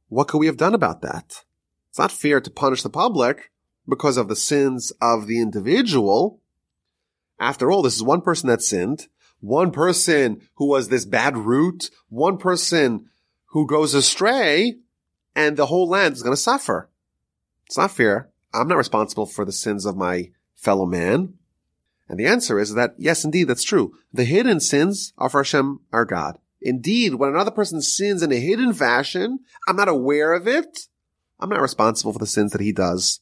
[0.09, 1.45] What could we have done about that?
[1.91, 3.51] It's not fair to punish the public
[3.89, 6.41] because of the sins of the individual.
[7.39, 9.09] After all, this is one person that sinned,
[9.41, 13.07] one person who was this bad root, one person
[13.47, 14.77] who goes astray,
[15.35, 16.91] and the whole land is going to suffer.
[17.67, 18.31] It's not fair.
[18.55, 21.35] I'm not responsible for the sins of my fellow man.
[22.09, 23.93] And the answer is that, yes, indeed, that's true.
[24.13, 26.39] The hidden sins are for Hashem, our God.
[26.67, 30.89] Indeed, when another person sins in a hidden fashion, I'm not aware of it.
[31.39, 33.21] I'm not responsible for the sins that he does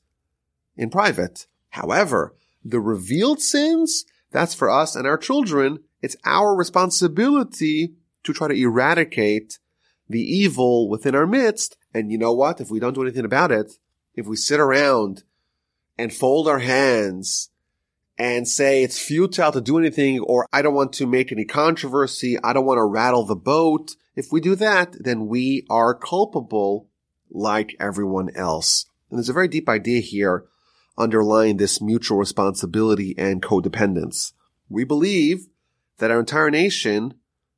[0.78, 1.46] in private.
[1.68, 5.80] However, the revealed sins, that's for us and our children.
[6.00, 9.58] It's our responsibility to try to eradicate
[10.08, 11.76] the evil within our midst.
[11.92, 12.62] And you know what?
[12.62, 13.72] If we don't do anything about it,
[14.14, 15.22] if we sit around
[15.98, 17.50] and fold our hands
[18.16, 22.38] and say it's futile to do anything or I don't want to make any controversy.
[22.42, 23.92] I don't want to rattle the boat.
[24.14, 26.88] If we do that, then we are culpable
[27.30, 28.86] like everyone else.
[29.10, 30.44] And there's a very deep idea here
[30.96, 34.32] underlying this mutual responsibility and codependence.
[34.68, 35.48] We believe
[35.98, 37.14] that our entire nation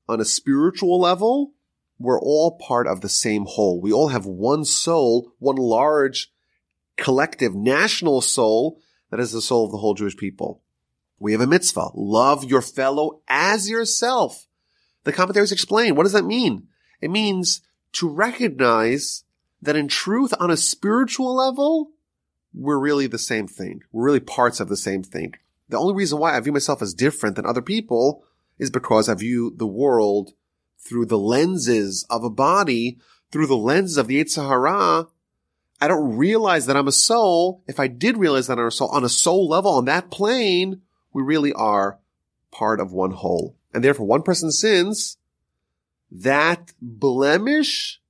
[0.08, 1.52] on a spiritual level,
[1.98, 3.80] we're all part of the same whole.
[3.80, 6.32] We all have one soul, one large
[6.96, 10.62] collective national soul that is the soul of the whole Jewish people.
[11.18, 11.90] We have a mitzvah.
[11.94, 14.46] Love your fellow as yourself.
[15.04, 15.94] The commentaries explain.
[15.94, 16.68] What does that mean?
[17.00, 19.24] It means to recognize
[19.62, 21.92] that in truth, on a spiritual level,
[22.52, 23.80] we're really the same thing.
[23.92, 25.34] We're really parts of the same thing.
[25.68, 28.24] The only reason why I view myself as different than other people
[28.58, 30.32] is because I view the world
[30.78, 32.98] through the lenses of a body,
[33.30, 35.06] through the lenses of the Yetzer Hara,
[35.80, 37.62] I don't realize that I'm a soul.
[37.66, 40.80] If I did realize that I'm a soul on a soul level, on that plane,
[41.12, 41.98] we really are
[42.50, 43.56] part of one whole.
[43.74, 45.18] And therefore one person sins,
[46.10, 48.00] that blemish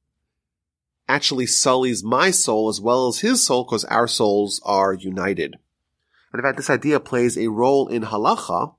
[1.08, 5.56] actually sullies my soul as well as his soul because our souls are united.
[6.32, 8.74] And in fact, this idea plays a role in halacha.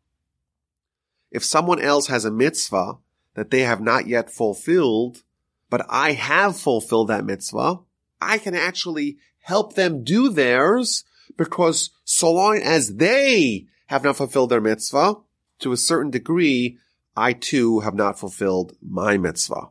[1.32, 2.98] If someone else has a mitzvah
[3.34, 5.24] that they have not yet fulfilled,
[5.70, 7.80] but I have fulfilled that mitzvah,
[8.22, 11.04] I can actually help them do theirs
[11.38, 15.16] because so long as they have not fulfilled their mitzvah,
[15.60, 16.78] to a certain degree,
[17.16, 19.70] I too have not fulfilled my mitzvah.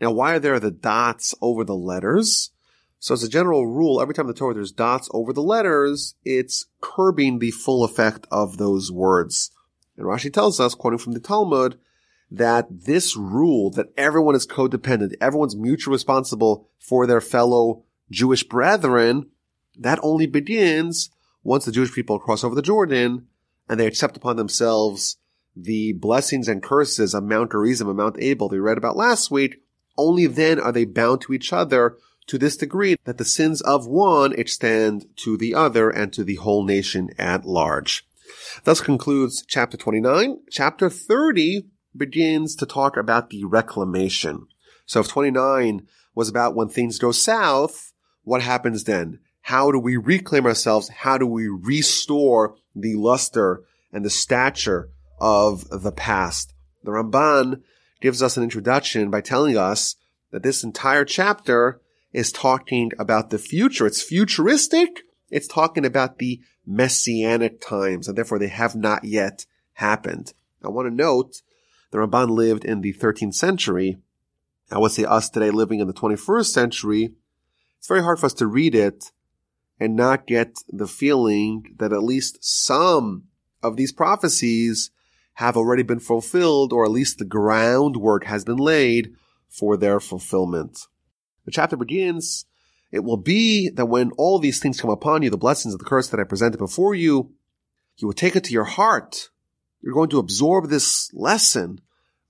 [0.00, 2.50] Now, why are there the dots over the letters?
[2.98, 6.66] So as a general rule, every time the Torah there's dots over the letters, it's
[6.80, 9.50] curbing the full effect of those words.
[9.96, 11.78] And Rashi tells us, quoting from the Talmud,
[12.30, 19.30] that this rule that everyone is codependent, everyone's mutually responsible for their fellow Jewish brethren,
[19.78, 21.10] that only begins
[21.42, 23.26] once the Jewish people cross over the Jordan
[23.68, 25.16] and they accept upon themselves
[25.56, 29.62] the blessings and curses of Mount Gerizim and Mount Ebal they read about last week,
[29.96, 31.96] only then are they bound to each other
[32.26, 36.36] to this degree that the sins of one extend to the other and to the
[36.36, 38.06] whole nation at large.
[38.64, 40.40] Thus concludes chapter 29.
[40.50, 41.66] Chapter 30
[41.96, 44.46] begins to talk about the reclamation.
[44.86, 47.92] So if 29 was about when things go south,
[48.22, 49.20] what happens then?
[49.42, 50.88] How do we reclaim ourselves?
[50.88, 54.90] How do we restore the luster and the stature
[55.20, 56.54] of the past?
[56.82, 57.62] The Ramban
[58.00, 59.96] gives us an introduction by telling us
[60.30, 61.80] that this entire chapter
[62.12, 63.86] is talking about the future.
[63.86, 65.02] It's futuristic.
[65.30, 70.32] It's talking about the messianic times, and therefore they have not yet happened.
[70.62, 71.42] I want to note
[71.94, 73.98] the Ramban lived in the 13th century.
[74.68, 77.14] I would say us today living in the 21st century,
[77.78, 79.12] it's very hard for us to read it
[79.78, 83.28] and not get the feeling that at least some
[83.62, 84.90] of these prophecies
[85.34, 89.12] have already been fulfilled, or at least the groundwork has been laid
[89.48, 90.88] for their fulfillment.
[91.44, 92.44] The chapter begins,
[92.90, 95.86] it will be that when all these things come upon you, the blessings of the
[95.86, 97.34] curse that I presented before you,
[97.98, 99.30] you will take it to your heart.
[99.80, 101.80] You're going to absorb this lesson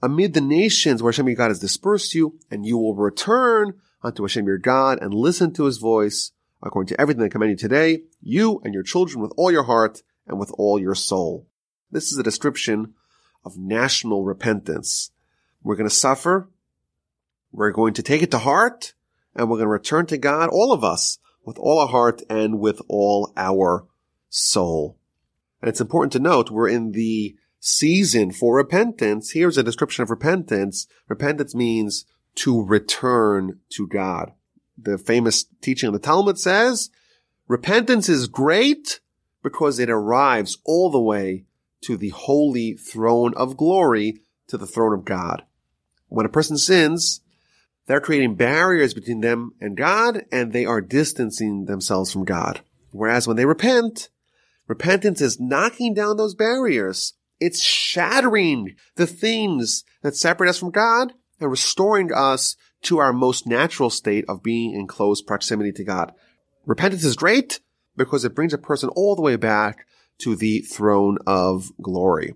[0.05, 4.23] amid the nations where Hashem your God has dispersed you, and you will return unto
[4.23, 6.33] Hashem your God and listen to his voice
[6.63, 9.65] according to everything that I command you today, you and your children with all your
[9.65, 11.47] heart and with all your soul.
[11.91, 12.95] This is a description
[13.45, 15.11] of national repentance.
[15.63, 16.51] We're going to suffer.
[17.51, 18.95] We're going to take it to heart
[19.35, 22.59] and we're going to return to God, all of us, with all our heart and
[22.59, 23.87] with all our
[24.29, 24.99] soul.
[25.63, 29.31] And it's important to note we're in the season for repentance.
[29.31, 30.87] Here's a description of repentance.
[31.09, 32.05] Repentance means
[32.35, 34.33] to return to God.
[34.77, 36.91] The famous teaching of the Talmud says,
[37.49, 39.01] repentance is great
[39.43, 41.47] because it arrives all the way
[41.85, 45.43] to the holy throne of glory, to the throne of God.
[46.09, 47.23] When a person sins,
[47.87, 52.61] they're creating barriers between them and God, and they are distancing themselves from God.
[52.91, 54.11] Whereas when they repent,
[54.67, 57.15] repentance is knocking down those barriers.
[57.41, 63.47] It's shattering the things that separate us from God and restoring us to our most
[63.47, 66.13] natural state of being in close proximity to God.
[66.67, 67.61] Repentance is great
[67.97, 69.87] because it brings a person all the way back
[70.19, 72.35] to the throne of glory.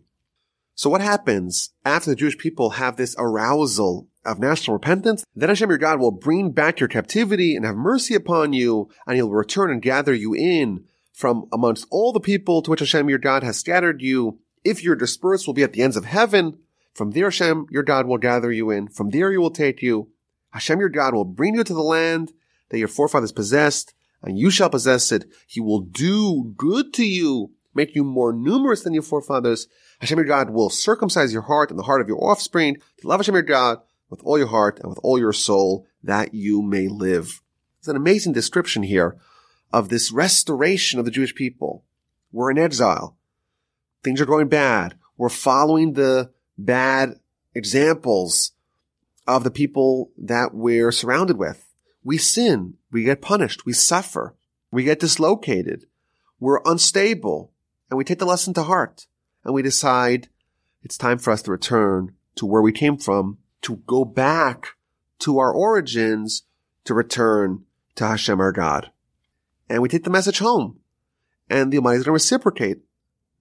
[0.75, 5.25] So what happens after the Jewish people have this arousal of national repentance?
[5.35, 9.17] Then Hashem your God will bring back your captivity and have mercy upon you, and
[9.17, 13.19] he'll return and gather you in from amongst all the people to which Hashem your
[13.19, 14.39] God has scattered you.
[14.65, 16.59] If you're dispersed, will be at the ends of heaven.
[16.95, 18.89] From there Hashem your God will gather you in.
[18.89, 20.11] From there he will take you.
[20.51, 22.33] Hashem your God will bring you to the land
[22.71, 25.27] that your forefathers possessed, and you shall possess it.
[25.47, 29.69] He will do good to you make you more numerous than your forefathers.
[30.01, 33.21] Hashem your God will circumcise your heart and the heart of your offspring to love
[33.21, 33.79] Hashem your God
[34.11, 37.43] with all your heart and with all your soul that you may live.
[37.79, 39.17] It's an amazing description here
[39.73, 41.85] of this restoration of the Jewish people.
[42.33, 43.18] We're in exile.
[44.03, 44.97] Things are going bad.
[45.17, 47.19] We're following the bad
[47.55, 48.53] examples
[49.27, 51.69] of the people that we're surrounded with.
[52.03, 52.75] We sin.
[52.91, 53.67] We get punished.
[53.67, 54.35] We suffer.
[54.71, 55.87] We get dislocated.
[56.41, 57.53] We're unstable
[57.91, 59.07] and we take the lesson to heart
[59.45, 60.29] and we decide
[60.83, 64.69] it's time for us to return to where we came from, to go back
[65.21, 66.45] to our origins,
[66.85, 67.65] to return
[67.97, 68.91] to Hashem our God.
[69.69, 70.79] And we take the message home
[71.51, 72.79] and the Almighty is going to reciprocate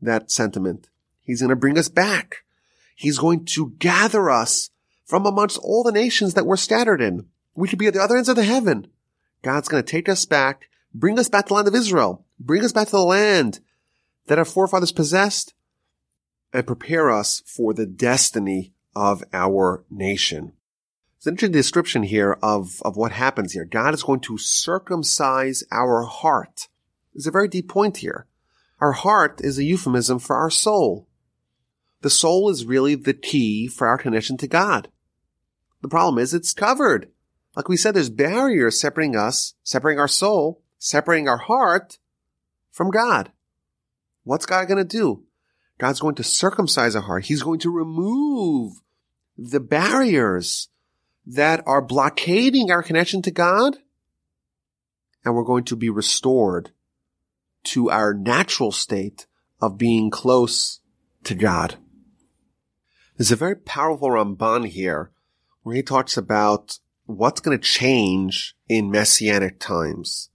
[0.01, 0.89] that sentiment.
[1.23, 2.43] He's going to bring us back.
[2.95, 4.69] He's going to gather us
[5.05, 7.27] from amongst all the nations that we're scattered in.
[7.55, 8.87] We could be at the other ends of the heaven.
[9.41, 12.63] God's going to take us back, bring us back to the land of Israel, bring
[12.63, 13.59] us back to the land
[14.27, 15.53] that our forefathers possessed
[16.53, 20.53] and prepare us for the destiny of our nation.
[21.17, 23.65] It's an interesting description here of, of what happens here.
[23.65, 26.67] God is going to circumcise our heart.
[27.13, 28.27] There's a very deep point here.
[28.79, 31.07] Our heart is a euphemism for our soul.
[32.01, 34.89] The soul is really the key for our connection to God.
[35.81, 37.09] The problem is it's covered.
[37.55, 41.97] Like we said, there's barriers separating us, separating our soul, separating our heart
[42.71, 43.31] from God.
[44.23, 45.23] What's God going to do?
[45.79, 47.25] God's going to circumcise our heart.
[47.25, 48.73] He's going to remove
[49.37, 50.69] the barriers
[51.25, 53.77] that are blockading our connection to God.
[55.25, 56.71] And we're going to be restored
[57.67, 59.27] to our natural state
[59.61, 60.79] of being close
[61.23, 61.75] to God.
[63.17, 65.11] There's a very powerful Ramban here
[65.63, 70.29] where he talks about what's going to change in messianic times.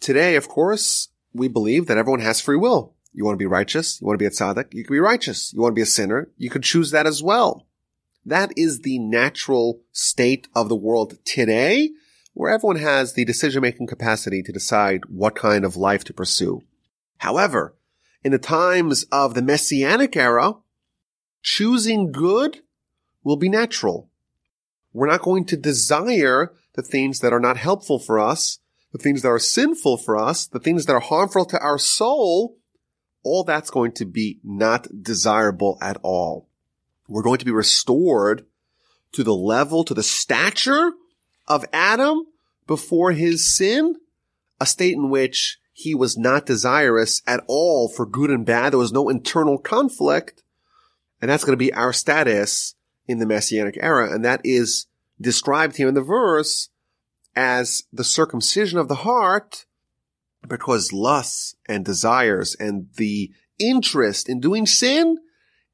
[0.00, 2.94] Today, of course, we believe that everyone has free will.
[3.12, 4.00] You want to be righteous?
[4.00, 4.72] You want to be a tzaddik?
[4.72, 5.52] You can be righteous.
[5.52, 6.30] You want to be a sinner?
[6.36, 7.66] You could choose that as well.
[8.24, 11.90] That is the natural state of the world today,
[12.32, 16.62] where everyone has the decision-making capacity to decide what kind of life to pursue.
[17.18, 17.74] However,
[18.22, 20.54] in the times of the messianic era,
[21.42, 22.62] choosing good
[23.24, 24.08] will be natural.
[24.92, 28.58] We're not going to desire the things that are not helpful for us,
[28.92, 32.56] the things that are sinful for us, the things that are harmful to our soul.
[33.22, 36.48] All that's going to be not desirable at all.
[37.06, 38.46] We're going to be restored
[39.12, 40.92] to the level, to the stature
[41.50, 42.24] of Adam
[42.66, 43.96] before his sin,
[44.60, 48.72] a state in which he was not desirous at all for good and bad.
[48.72, 50.42] There was no internal conflict.
[51.20, 52.76] And that's going to be our status
[53.06, 54.14] in the Messianic era.
[54.14, 54.86] And that is
[55.20, 56.68] described here in the verse
[57.34, 59.66] as the circumcision of the heart
[60.46, 65.18] because lusts and desires and the interest in doing sin,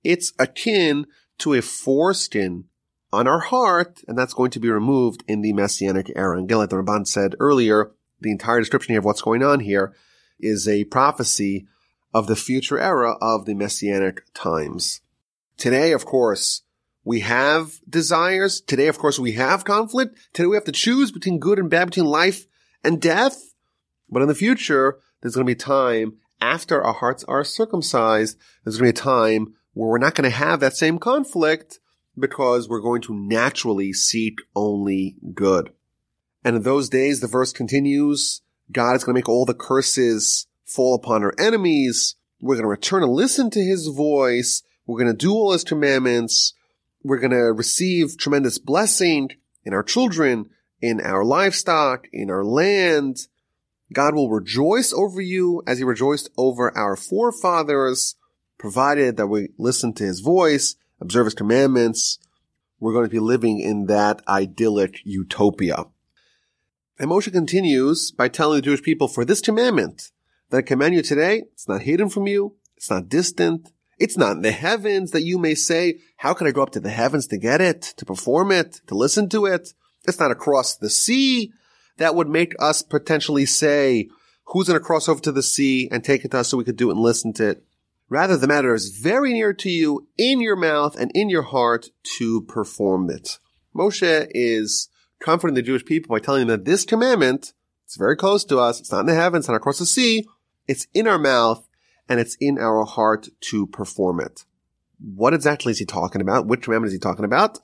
[0.02, 1.06] it's akin
[1.38, 2.64] to a foreskin
[3.16, 6.36] on our heart, and that's going to be removed in the Messianic era.
[6.36, 9.60] And again, like the Ramban said earlier, the entire description here of what's going on
[9.60, 9.94] here
[10.38, 11.66] is a prophecy
[12.12, 15.00] of the future era of the Messianic times.
[15.56, 16.62] Today, of course,
[17.04, 18.60] we have desires.
[18.60, 20.18] Today, of course, we have conflict.
[20.34, 22.46] Today, we have to choose between good and bad, between life
[22.84, 23.54] and death.
[24.10, 28.36] But in the future, there's going to be time after our hearts are circumcised.
[28.62, 31.80] There's going to be a time where we're not going to have that same conflict
[32.18, 35.72] because we're going to naturally seek only good.
[36.44, 40.46] And in those days, the verse continues, God is going to make all the curses
[40.64, 42.16] fall upon our enemies.
[42.40, 44.62] We're going to return and listen to his voice.
[44.86, 46.54] We're going to do all his commandments.
[47.02, 49.30] We're going to receive tremendous blessing
[49.64, 50.50] in our children,
[50.80, 53.26] in our livestock, in our land.
[53.92, 58.16] God will rejoice over you as he rejoiced over our forefathers,
[58.58, 62.18] provided that we listen to his voice, observe his commandments.
[62.80, 65.86] We're going to be living in that idyllic utopia.
[66.98, 70.10] And Moshe continues by telling the Jewish people, for this commandment
[70.50, 72.56] that I command you today, it's not hidden from you.
[72.76, 73.72] It's not distant.
[73.98, 76.80] It's not in the heavens that you may say, how can I go up to
[76.80, 79.72] the heavens to get it, to perform it, to listen to it?
[80.06, 81.52] It's not across the sea
[81.96, 84.08] that would make us potentially say,
[84.44, 86.64] who's going to cross over to the sea and take it to us so we
[86.64, 87.64] could do it and listen to it?
[88.08, 91.88] Rather, the matter is very near to you, in your mouth and in your heart
[92.18, 93.38] to perform it.
[93.74, 94.88] Moshe is
[95.20, 97.52] comforting the Jewish people by telling them that this commandment,
[97.84, 98.80] it's very close to us.
[98.80, 100.26] It's not in the heavens, it's not across the sea.
[100.68, 101.68] It's in our mouth
[102.08, 104.44] and it's in our heart to perform it.
[104.98, 106.46] What exactly is he talking about?
[106.46, 107.58] Which commandment is he talking about?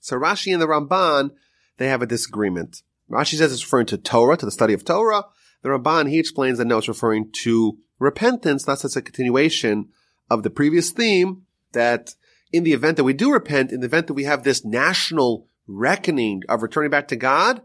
[0.00, 1.30] So Rashi and the Ramban,
[1.76, 2.82] they have a disagreement.
[3.10, 5.24] Rashi says it's referring to Torah, to the study of Torah.
[5.62, 8.64] The Ramban, he explains that no, it's referring to repentance.
[8.64, 9.88] That's just a continuation
[10.30, 11.42] of the previous theme
[11.72, 12.14] that
[12.52, 15.46] in the event that we do repent, in the event that we have this national
[15.66, 17.62] reckoning of returning back to God,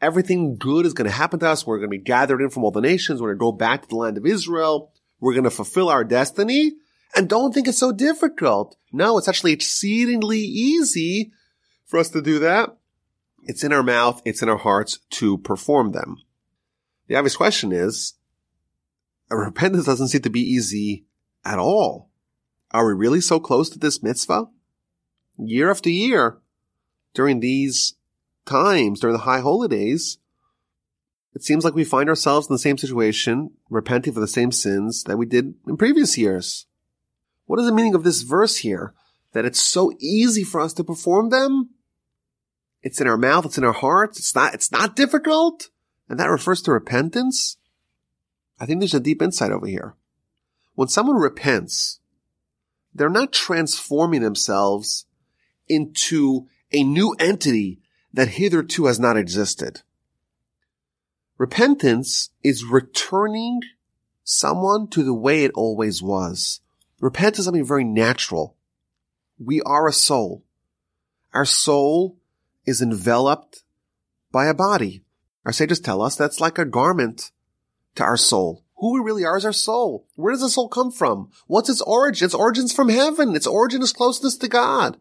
[0.00, 1.66] everything good is going to happen to us.
[1.66, 3.20] We're going to be gathered in from all the nations.
[3.20, 4.92] We're going to go back to the land of Israel.
[5.20, 6.72] We're going to fulfill our destiny.
[7.14, 8.76] And don't think it's so difficult.
[8.90, 11.32] No, it's actually exceedingly easy
[11.84, 12.76] for us to do that.
[13.44, 14.22] It's in our mouth.
[14.24, 16.16] It's in our hearts to perform them.
[17.08, 18.14] The obvious question is,
[19.36, 21.04] repentance doesn't seem to be easy
[21.44, 22.10] at all.
[22.70, 24.48] Are we really so close to this mitzvah?
[25.38, 26.38] Year after year,
[27.14, 27.94] during these
[28.44, 30.18] times, during the high holidays,
[31.34, 35.04] it seems like we find ourselves in the same situation, repenting for the same sins
[35.04, 36.66] that we did in previous years.
[37.46, 38.94] What is the meaning of this verse here?
[39.32, 41.70] That it's so easy for us to perform them?
[42.82, 45.70] It's in our mouth, it's in our hearts, it's not, it's not difficult?
[46.08, 47.56] And that refers to repentance?
[48.62, 49.96] I think there's a deep insight over here.
[50.76, 51.98] When someone repents,
[52.94, 55.04] they're not transforming themselves
[55.68, 57.80] into a new entity
[58.12, 59.82] that hitherto has not existed.
[61.38, 63.62] Repentance is returning
[64.22, 66.60] someone to the way it always was.
[67.00, 68.56] Repentance is something very natural.
[69.40, 70.44] We are a soul.
[71.34, 72.16] Our soul
[72.64, 73.64] is enveloped
[74.30, 75.02] by a body.
[75.44, 77.32] Our sages tell us that's like a garment
[77.96, 78.64] to our soul.
[78.76, 80.08] Who we really are is our soul.
[80.16, 81.30] Where does the soul come from?
[81.46, 82.26] What's its origin?
[82.26, 83.36] Its origin's from heaven.
[83.36, 84.98] Its origin is closeness to God.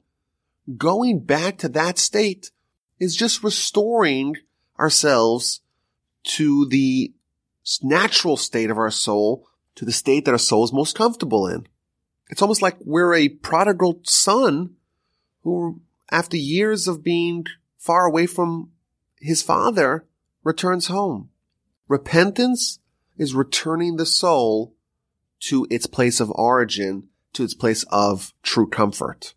[0.77, 2.51] Going back to that state
[2.99, 4.35] is just restoring
[4.79, 5.61] ourselves
[6.23, 7.13] to the
[7.81, 11.67] natural state of our soul, to the state that our soul is most comfortable in.
[12.29, 14.75] It's almost like we're a prodigal son
[15.43, 15.81] who,
[16.11, 17.45] after years of being
[17.77, 18.71] far away from
[19.19, 20.05] his father,
[20.43, 21.29] returns home.
[21.91, 22.79] Repentance
[23.17, 24.73] is returning the soul
[25.41, 29.33] to its place of origin, to its place of true comfort.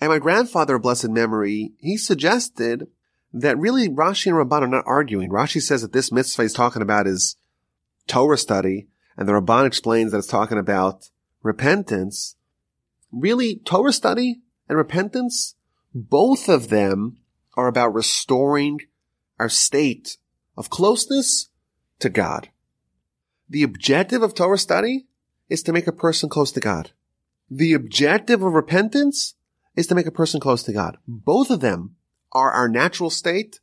[0.00, 2.86] And my grandfather of blessed memory, he suggested
[3.32, 5.30] that really Rashi and Ramban are not arguing.
[5.30, 7.34] Rashi says that this mitzvah he's talking about is
[8.06, 11.10] Torah study, and the Ramban explains that it's talking about
[11.42, 12.36] repentance.
[13.10, 15.56] Really, Torah study and repentance,
[15.92, 17.16] both of them
[17.56, 18.78] are about restoring
[19.40, 20.18] our state
[20.56, 21.48] of closeness
[22.02, 22.50] to God.
[23.48, 25.06] The objective of Torah study
[25.48, 26.92] is to make a person close to God.
[27.50, 29.34] The objective of repentance
[29.76, 30.98] is to make a person close to God.
[31.06, 31.96] Both of them
[32.32, 33.60] are our natural state.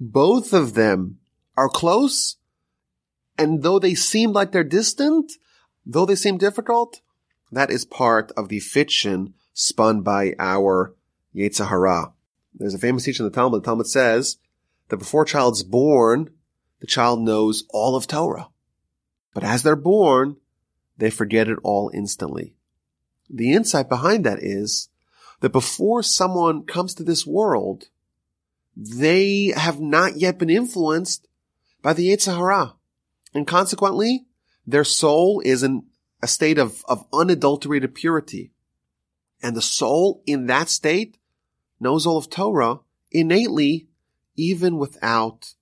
[0.00, 1.18] Both of them
[1.56, 2.36] are close.
[3.38, 5.32] And though they seem like they're distant,
[5.84, 7.00] though they seem difficult,
[7.52, 10.94] that is part of the fiction spun by our
[11.34, 12.12] Yetzer Hara.
[12.54, 13.62] There's a famous teaching in the Talmud.
[13.62, 14.38] The Talmud says
[14.88, 16.30] that before a child's born,
[16.80, 18.48] the child knows all of Torah.
[19.34, 20.36] But as they're born,
[20.98, 22.54] they forget it all instantly.
[23.28, 24.88] The insight behind that is
[25.40, 27.88] that before someone comes to this world,
[28.76, 31.26] they have not yet been influenced
[31.82, 32.74] by the Yetzer Hara.
[33.34, 34.26] And consequently,
[34.66, 35.84] their soul is in
[36.22, 38.52] a state of, of unadulterated purity.
[39.42, 41.18] And the soul in that state
[41.78, 43.88] knows all of Torah innately,
[44.34, 45.54] even without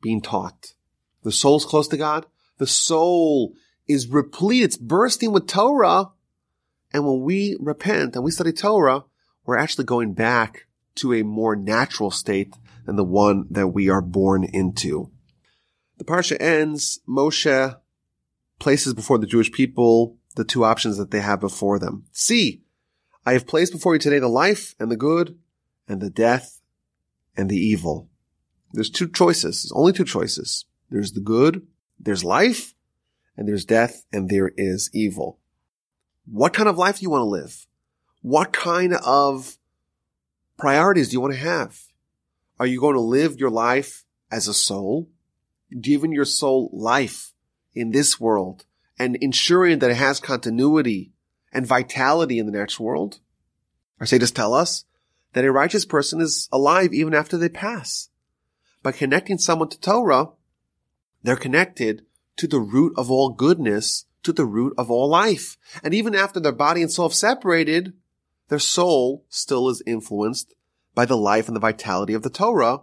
[0.00, 0.74] being taught.
[1.22, 2.26] The soul's close to God.
[2.58, 3.54] The soul
[3.86, 4.62] is replete.
[4.62, 6.10] It's bursting with Torah.
[6.92, 9.04] And when we repent and we study Torah,
[9.44, 14.02] we're actually going back to a more natural state than the one that we are
[14.02, 15.10] born into.
[15.98, 17.76] The parsha ends, Moshe
[18.58, 22.04] places before the Jewish people the two options that they have before them.
[22.12, 22.62] See,
[23.26, 25.38] I have placed before you today the life and the good
[25.88, 26.60] and the death
[27.36, 28.09] and the evil.
[28.72, 29.62] There's two choices.
[29.62, 30.64] There's only two choices.
[30.90, 31.66] There's the good,
[31.98, 32.74] there's life,
[33.36, 35.38] and there's death, and there is evil.
[36.26, 37.66] What kind of life do you want to live?
[38.22, 39.56] What kind of
[40.58, 41.80] priorities do you want to have?
[42.58, 45.08] Are you going to live your life as a soul,
[45.80, 47.32] giving your soul life
[47.74, 48.66] in this world
[48.98, 51.12] and ensuring that it has continuity
[51.52, 53.20] and vitality in the next world?
[53.98, 54.84] Our sages tell us
[55.32, 58.10] that a righteous person is alive even after they pass.
[58.82, 60.28] By connecting someone to Torah,
[61.22, 62.06] they're connected
[62.36, 65.56] to the root of all goodness, to the root of all life.
[65.82, 67.92] And even after their body and soul have separated,
[68.48, 70.54] their soul still is influenced
[70.94, 72.80] by the life and the vitality of the Torah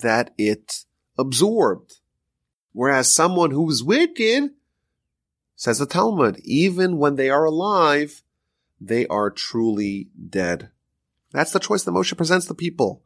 [0.00, 0.84] that it
[1.18, 2.00] absorbed.
[2.72, 4.50] Whereas someone who is wicked,
[5.56, 8.22] says the Talmud, even when they are alive,
[8.80, 10.70] they are truly dead.
[11.30, 13.03] That's the choice that Moshe presents the people.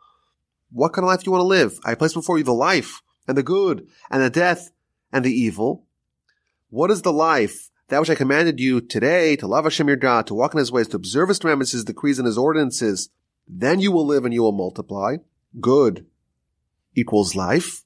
[0.70, 1.78] What kind of life do you want to live?
[1.84, 4.70] I place before you the life and the good and the death
[5.12, 5.86] and the evil.
[6.70, 7.70] What is the life?
[7.88, 10.70] That which I commanded you today to love Hashem your God, to walk in his
[10.70, 13.08] ways, to observe his commandments, his decrees, and his ordinances.
[13.46, 15.16] Then you will live and you will multiply.
[15.58, 16.04] Good
[16.94, 17.84] equals life.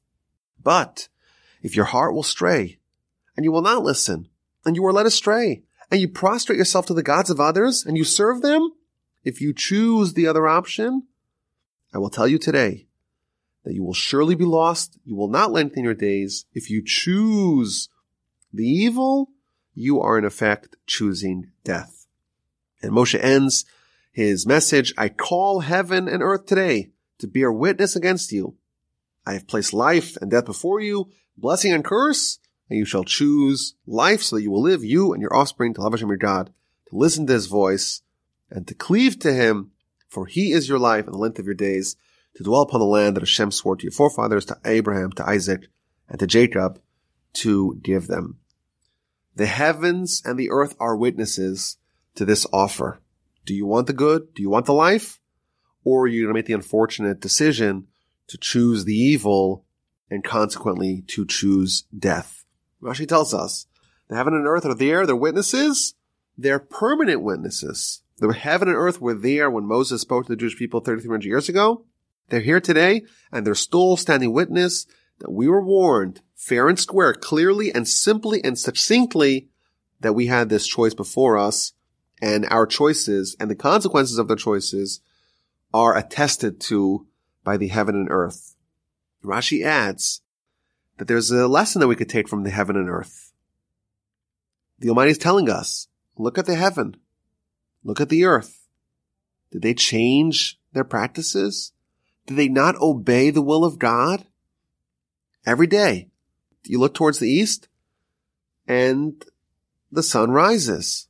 [0.60, 1.08] But
[1.62, 2.80] if your heart will stray
[3.36, 4.28] and you will not listen
[4.64, 7.96] and you are led astray and you prostrate yourself to the gods of others and
[7.96, 8.72] you serve them,
[9.22, 11.06] if you choose the other option,
[11.92, 12.86] I will tell you today
[13.64, 14.98] that you will surely be lost.
[15.04, 16.46] You will not lengthen your days.
[16.52, 17.88] If you choose
[18.52, 19.30] the evil,
[19.74, 22.06] you are in effect choosing death.
[22.82, 23.64] And Moshe ends
[24.12, 28.56] his message, I call heaven and earth today to bear witness against you.
[29.24, 32.38] I have placed life and death before you, blessing and curse,
[32.68, 35.82] and you shall choose life so that you will live, you and your offspring, to
[35.82, 36.52] love Hashem your God,
[36.88, 38.02] to listen to his voice,
[38.50, 39.71] and to cleave to him,
[40.12, 41.96] for he is your life and the length of your days,
[42.34, 45.68] to dwell upon the land that Hashem swore to your forefathers, to Abraham, to Isaac,
[46.06, 46.80] and to Jacob,
[47.34, 48.38] to give them.
[49.34, 51.78] The heavens and the earth are witnesses
[52.14, 53.00] to this offer.
[53.46, 54.34] Do you want the good?
[54.34, 55.18] Do you want the life?
[55.82, 57.86] Or are you going to make the unfortunate decision
[58.28, 59.64] to choose the evil
[60.10, 62.44] and consequently to choose death?
[62.82, 63.66] Rashi tells us
[64.08, 65.06] the heaven and earth are there.
[65.06, 65.94] They're witnesses.
[66.36, 68.02] They're permanent witnesses.
[68.22, 71.48] The heaven and earth were there when Moses spoke to the Jewish people 3,300 years
[71.48, 71.86] ago.
[72.28, 73.02] They're here today
[73.32, 74.86] and they're still standing witness
[75.18, 79.48] that we were warned fair and square, clearly and simply and succinctly
[79.98, 81.72] that we had this choice before us
[82.20, 85.00] and our choices and the consequences of the choices
[85.74, 87.08] are attested to
[87.42, 88.54] by the heaven and earth.
[89.24, 90.20] Rashi adds
[90.98, 93.32] that there's a lesson that we could take from the heaven and earth.
[94.78, 96.98] The Almighty is telling us, look at the heaven,
[97.84, 98.66] look at the earth.
[99.50, 101.72] Did they change their practices?
[102.26, 104.26] Did they not obey the will of God?
[105.44, 106.08] Every day,
[106.64, 107.68] you look towards the east
[108.66, 109.24] and
[109.90, 111.08] the sun rises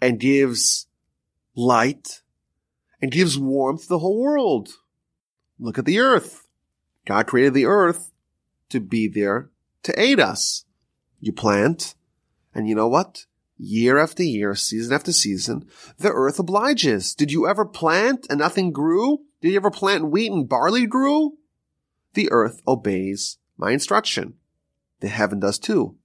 [0.00, 0.86] and gives
[1.54, 2.22] light
[3.02, 4.70] and gives warmth to the whole world.
[5.58, 6.46] Look at the earth.
[7.04, 8.12] God created the earth
[8.70, 9.50] to be there
[9.82, 10.64] to aid us.
[11.20, 11.94] You plant,
[12.54, 13.26] and you know what?
[13.58, 17.14] Year after year, season after season, the earth obliges.
[17.14, 19.20] Did you ever plant and nothing grew?
[19.40, 21.38] Did you ever plant wheat and barley grew?
[22.14, 24.34] The earth obeys my instruction.
[25.00, 25.96] The heaven does too.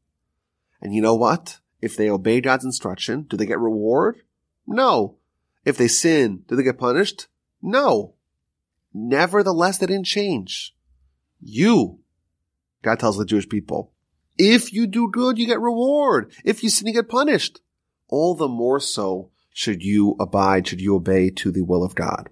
[0.82, 1.60] And you know what?
[1.82, 4.22] If they obey God's instruction, do they get reward?
[4.68, 5.18] No.
[5.66, 7.28] If they sin, do they get punished?
[7.62, 8.16] No.
[8.94, 10.76] Nevertheless, they didn't change.
[11.40, 12.00] You,
[12.82, 13.91] God tells the Jewish people,
[14.42, 16.32] if you do good, you get reward.
[16.44, 17.62] If you sin, you get punished.
[18.08, 22.30] All the more so should you abide, should you obey to the will of God.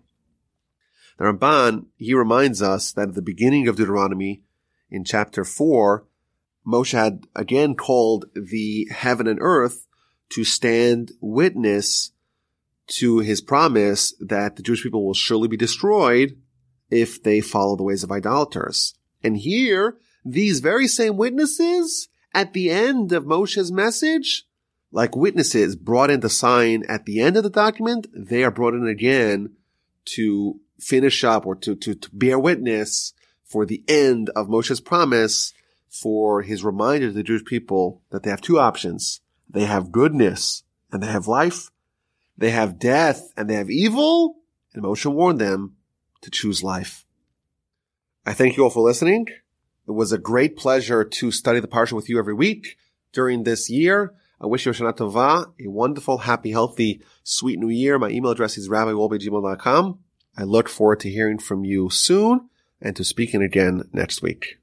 [1.20, 4.42] The Ramban, he reminds us that at the beginning of Deuteronomy,
[4.90, 6.08] in chapter 4,
[6.66, 9.86] Moshe had again called the heaven and earth
[10.30, 12.12] to stand witness
[12.88, 16.42] to his promise that the Jewish people will surely be destroyed
[16.90, 18.96] if they follow the ways of idolaters.
[19.24, 20.00] And here,
[20.32, 24.46] these very same witnesses at the end of Moshe's message,
[24.92, 28.74] like witnesses brought in to sign at the end of the document, they are brought
[28.74, 29.56] in again
[30.06, 33.14] to finish up or to, to, to bear witness
[33.44, 35.54] for the end of Moshe's promise
[35.90, 39.22] for his reminder to the Jewish people that they have two options.
[39.50, 41.72] They have goodness and they have life.
[42.38, 44.36] They have death and they have evil.
[44.74, 45.76] And Moshe warned them
[46.22, 47.06] to choose life.
[48.26, 49.28] I thank you all for listening.
[49.90, 52.78] It was a great pleasure to study the parsha with you every week
[53.12, 54.14] during this year.
[54.40, 57.98] I wish you a Shana Tova, a wonderful, happy, healthy, sweet new year.
[57.98, 60.00] My email address is rabbiwolbe.gmail.com.
[60.38, 64.59] I look forward to hearing from you soon and to speaking again next week.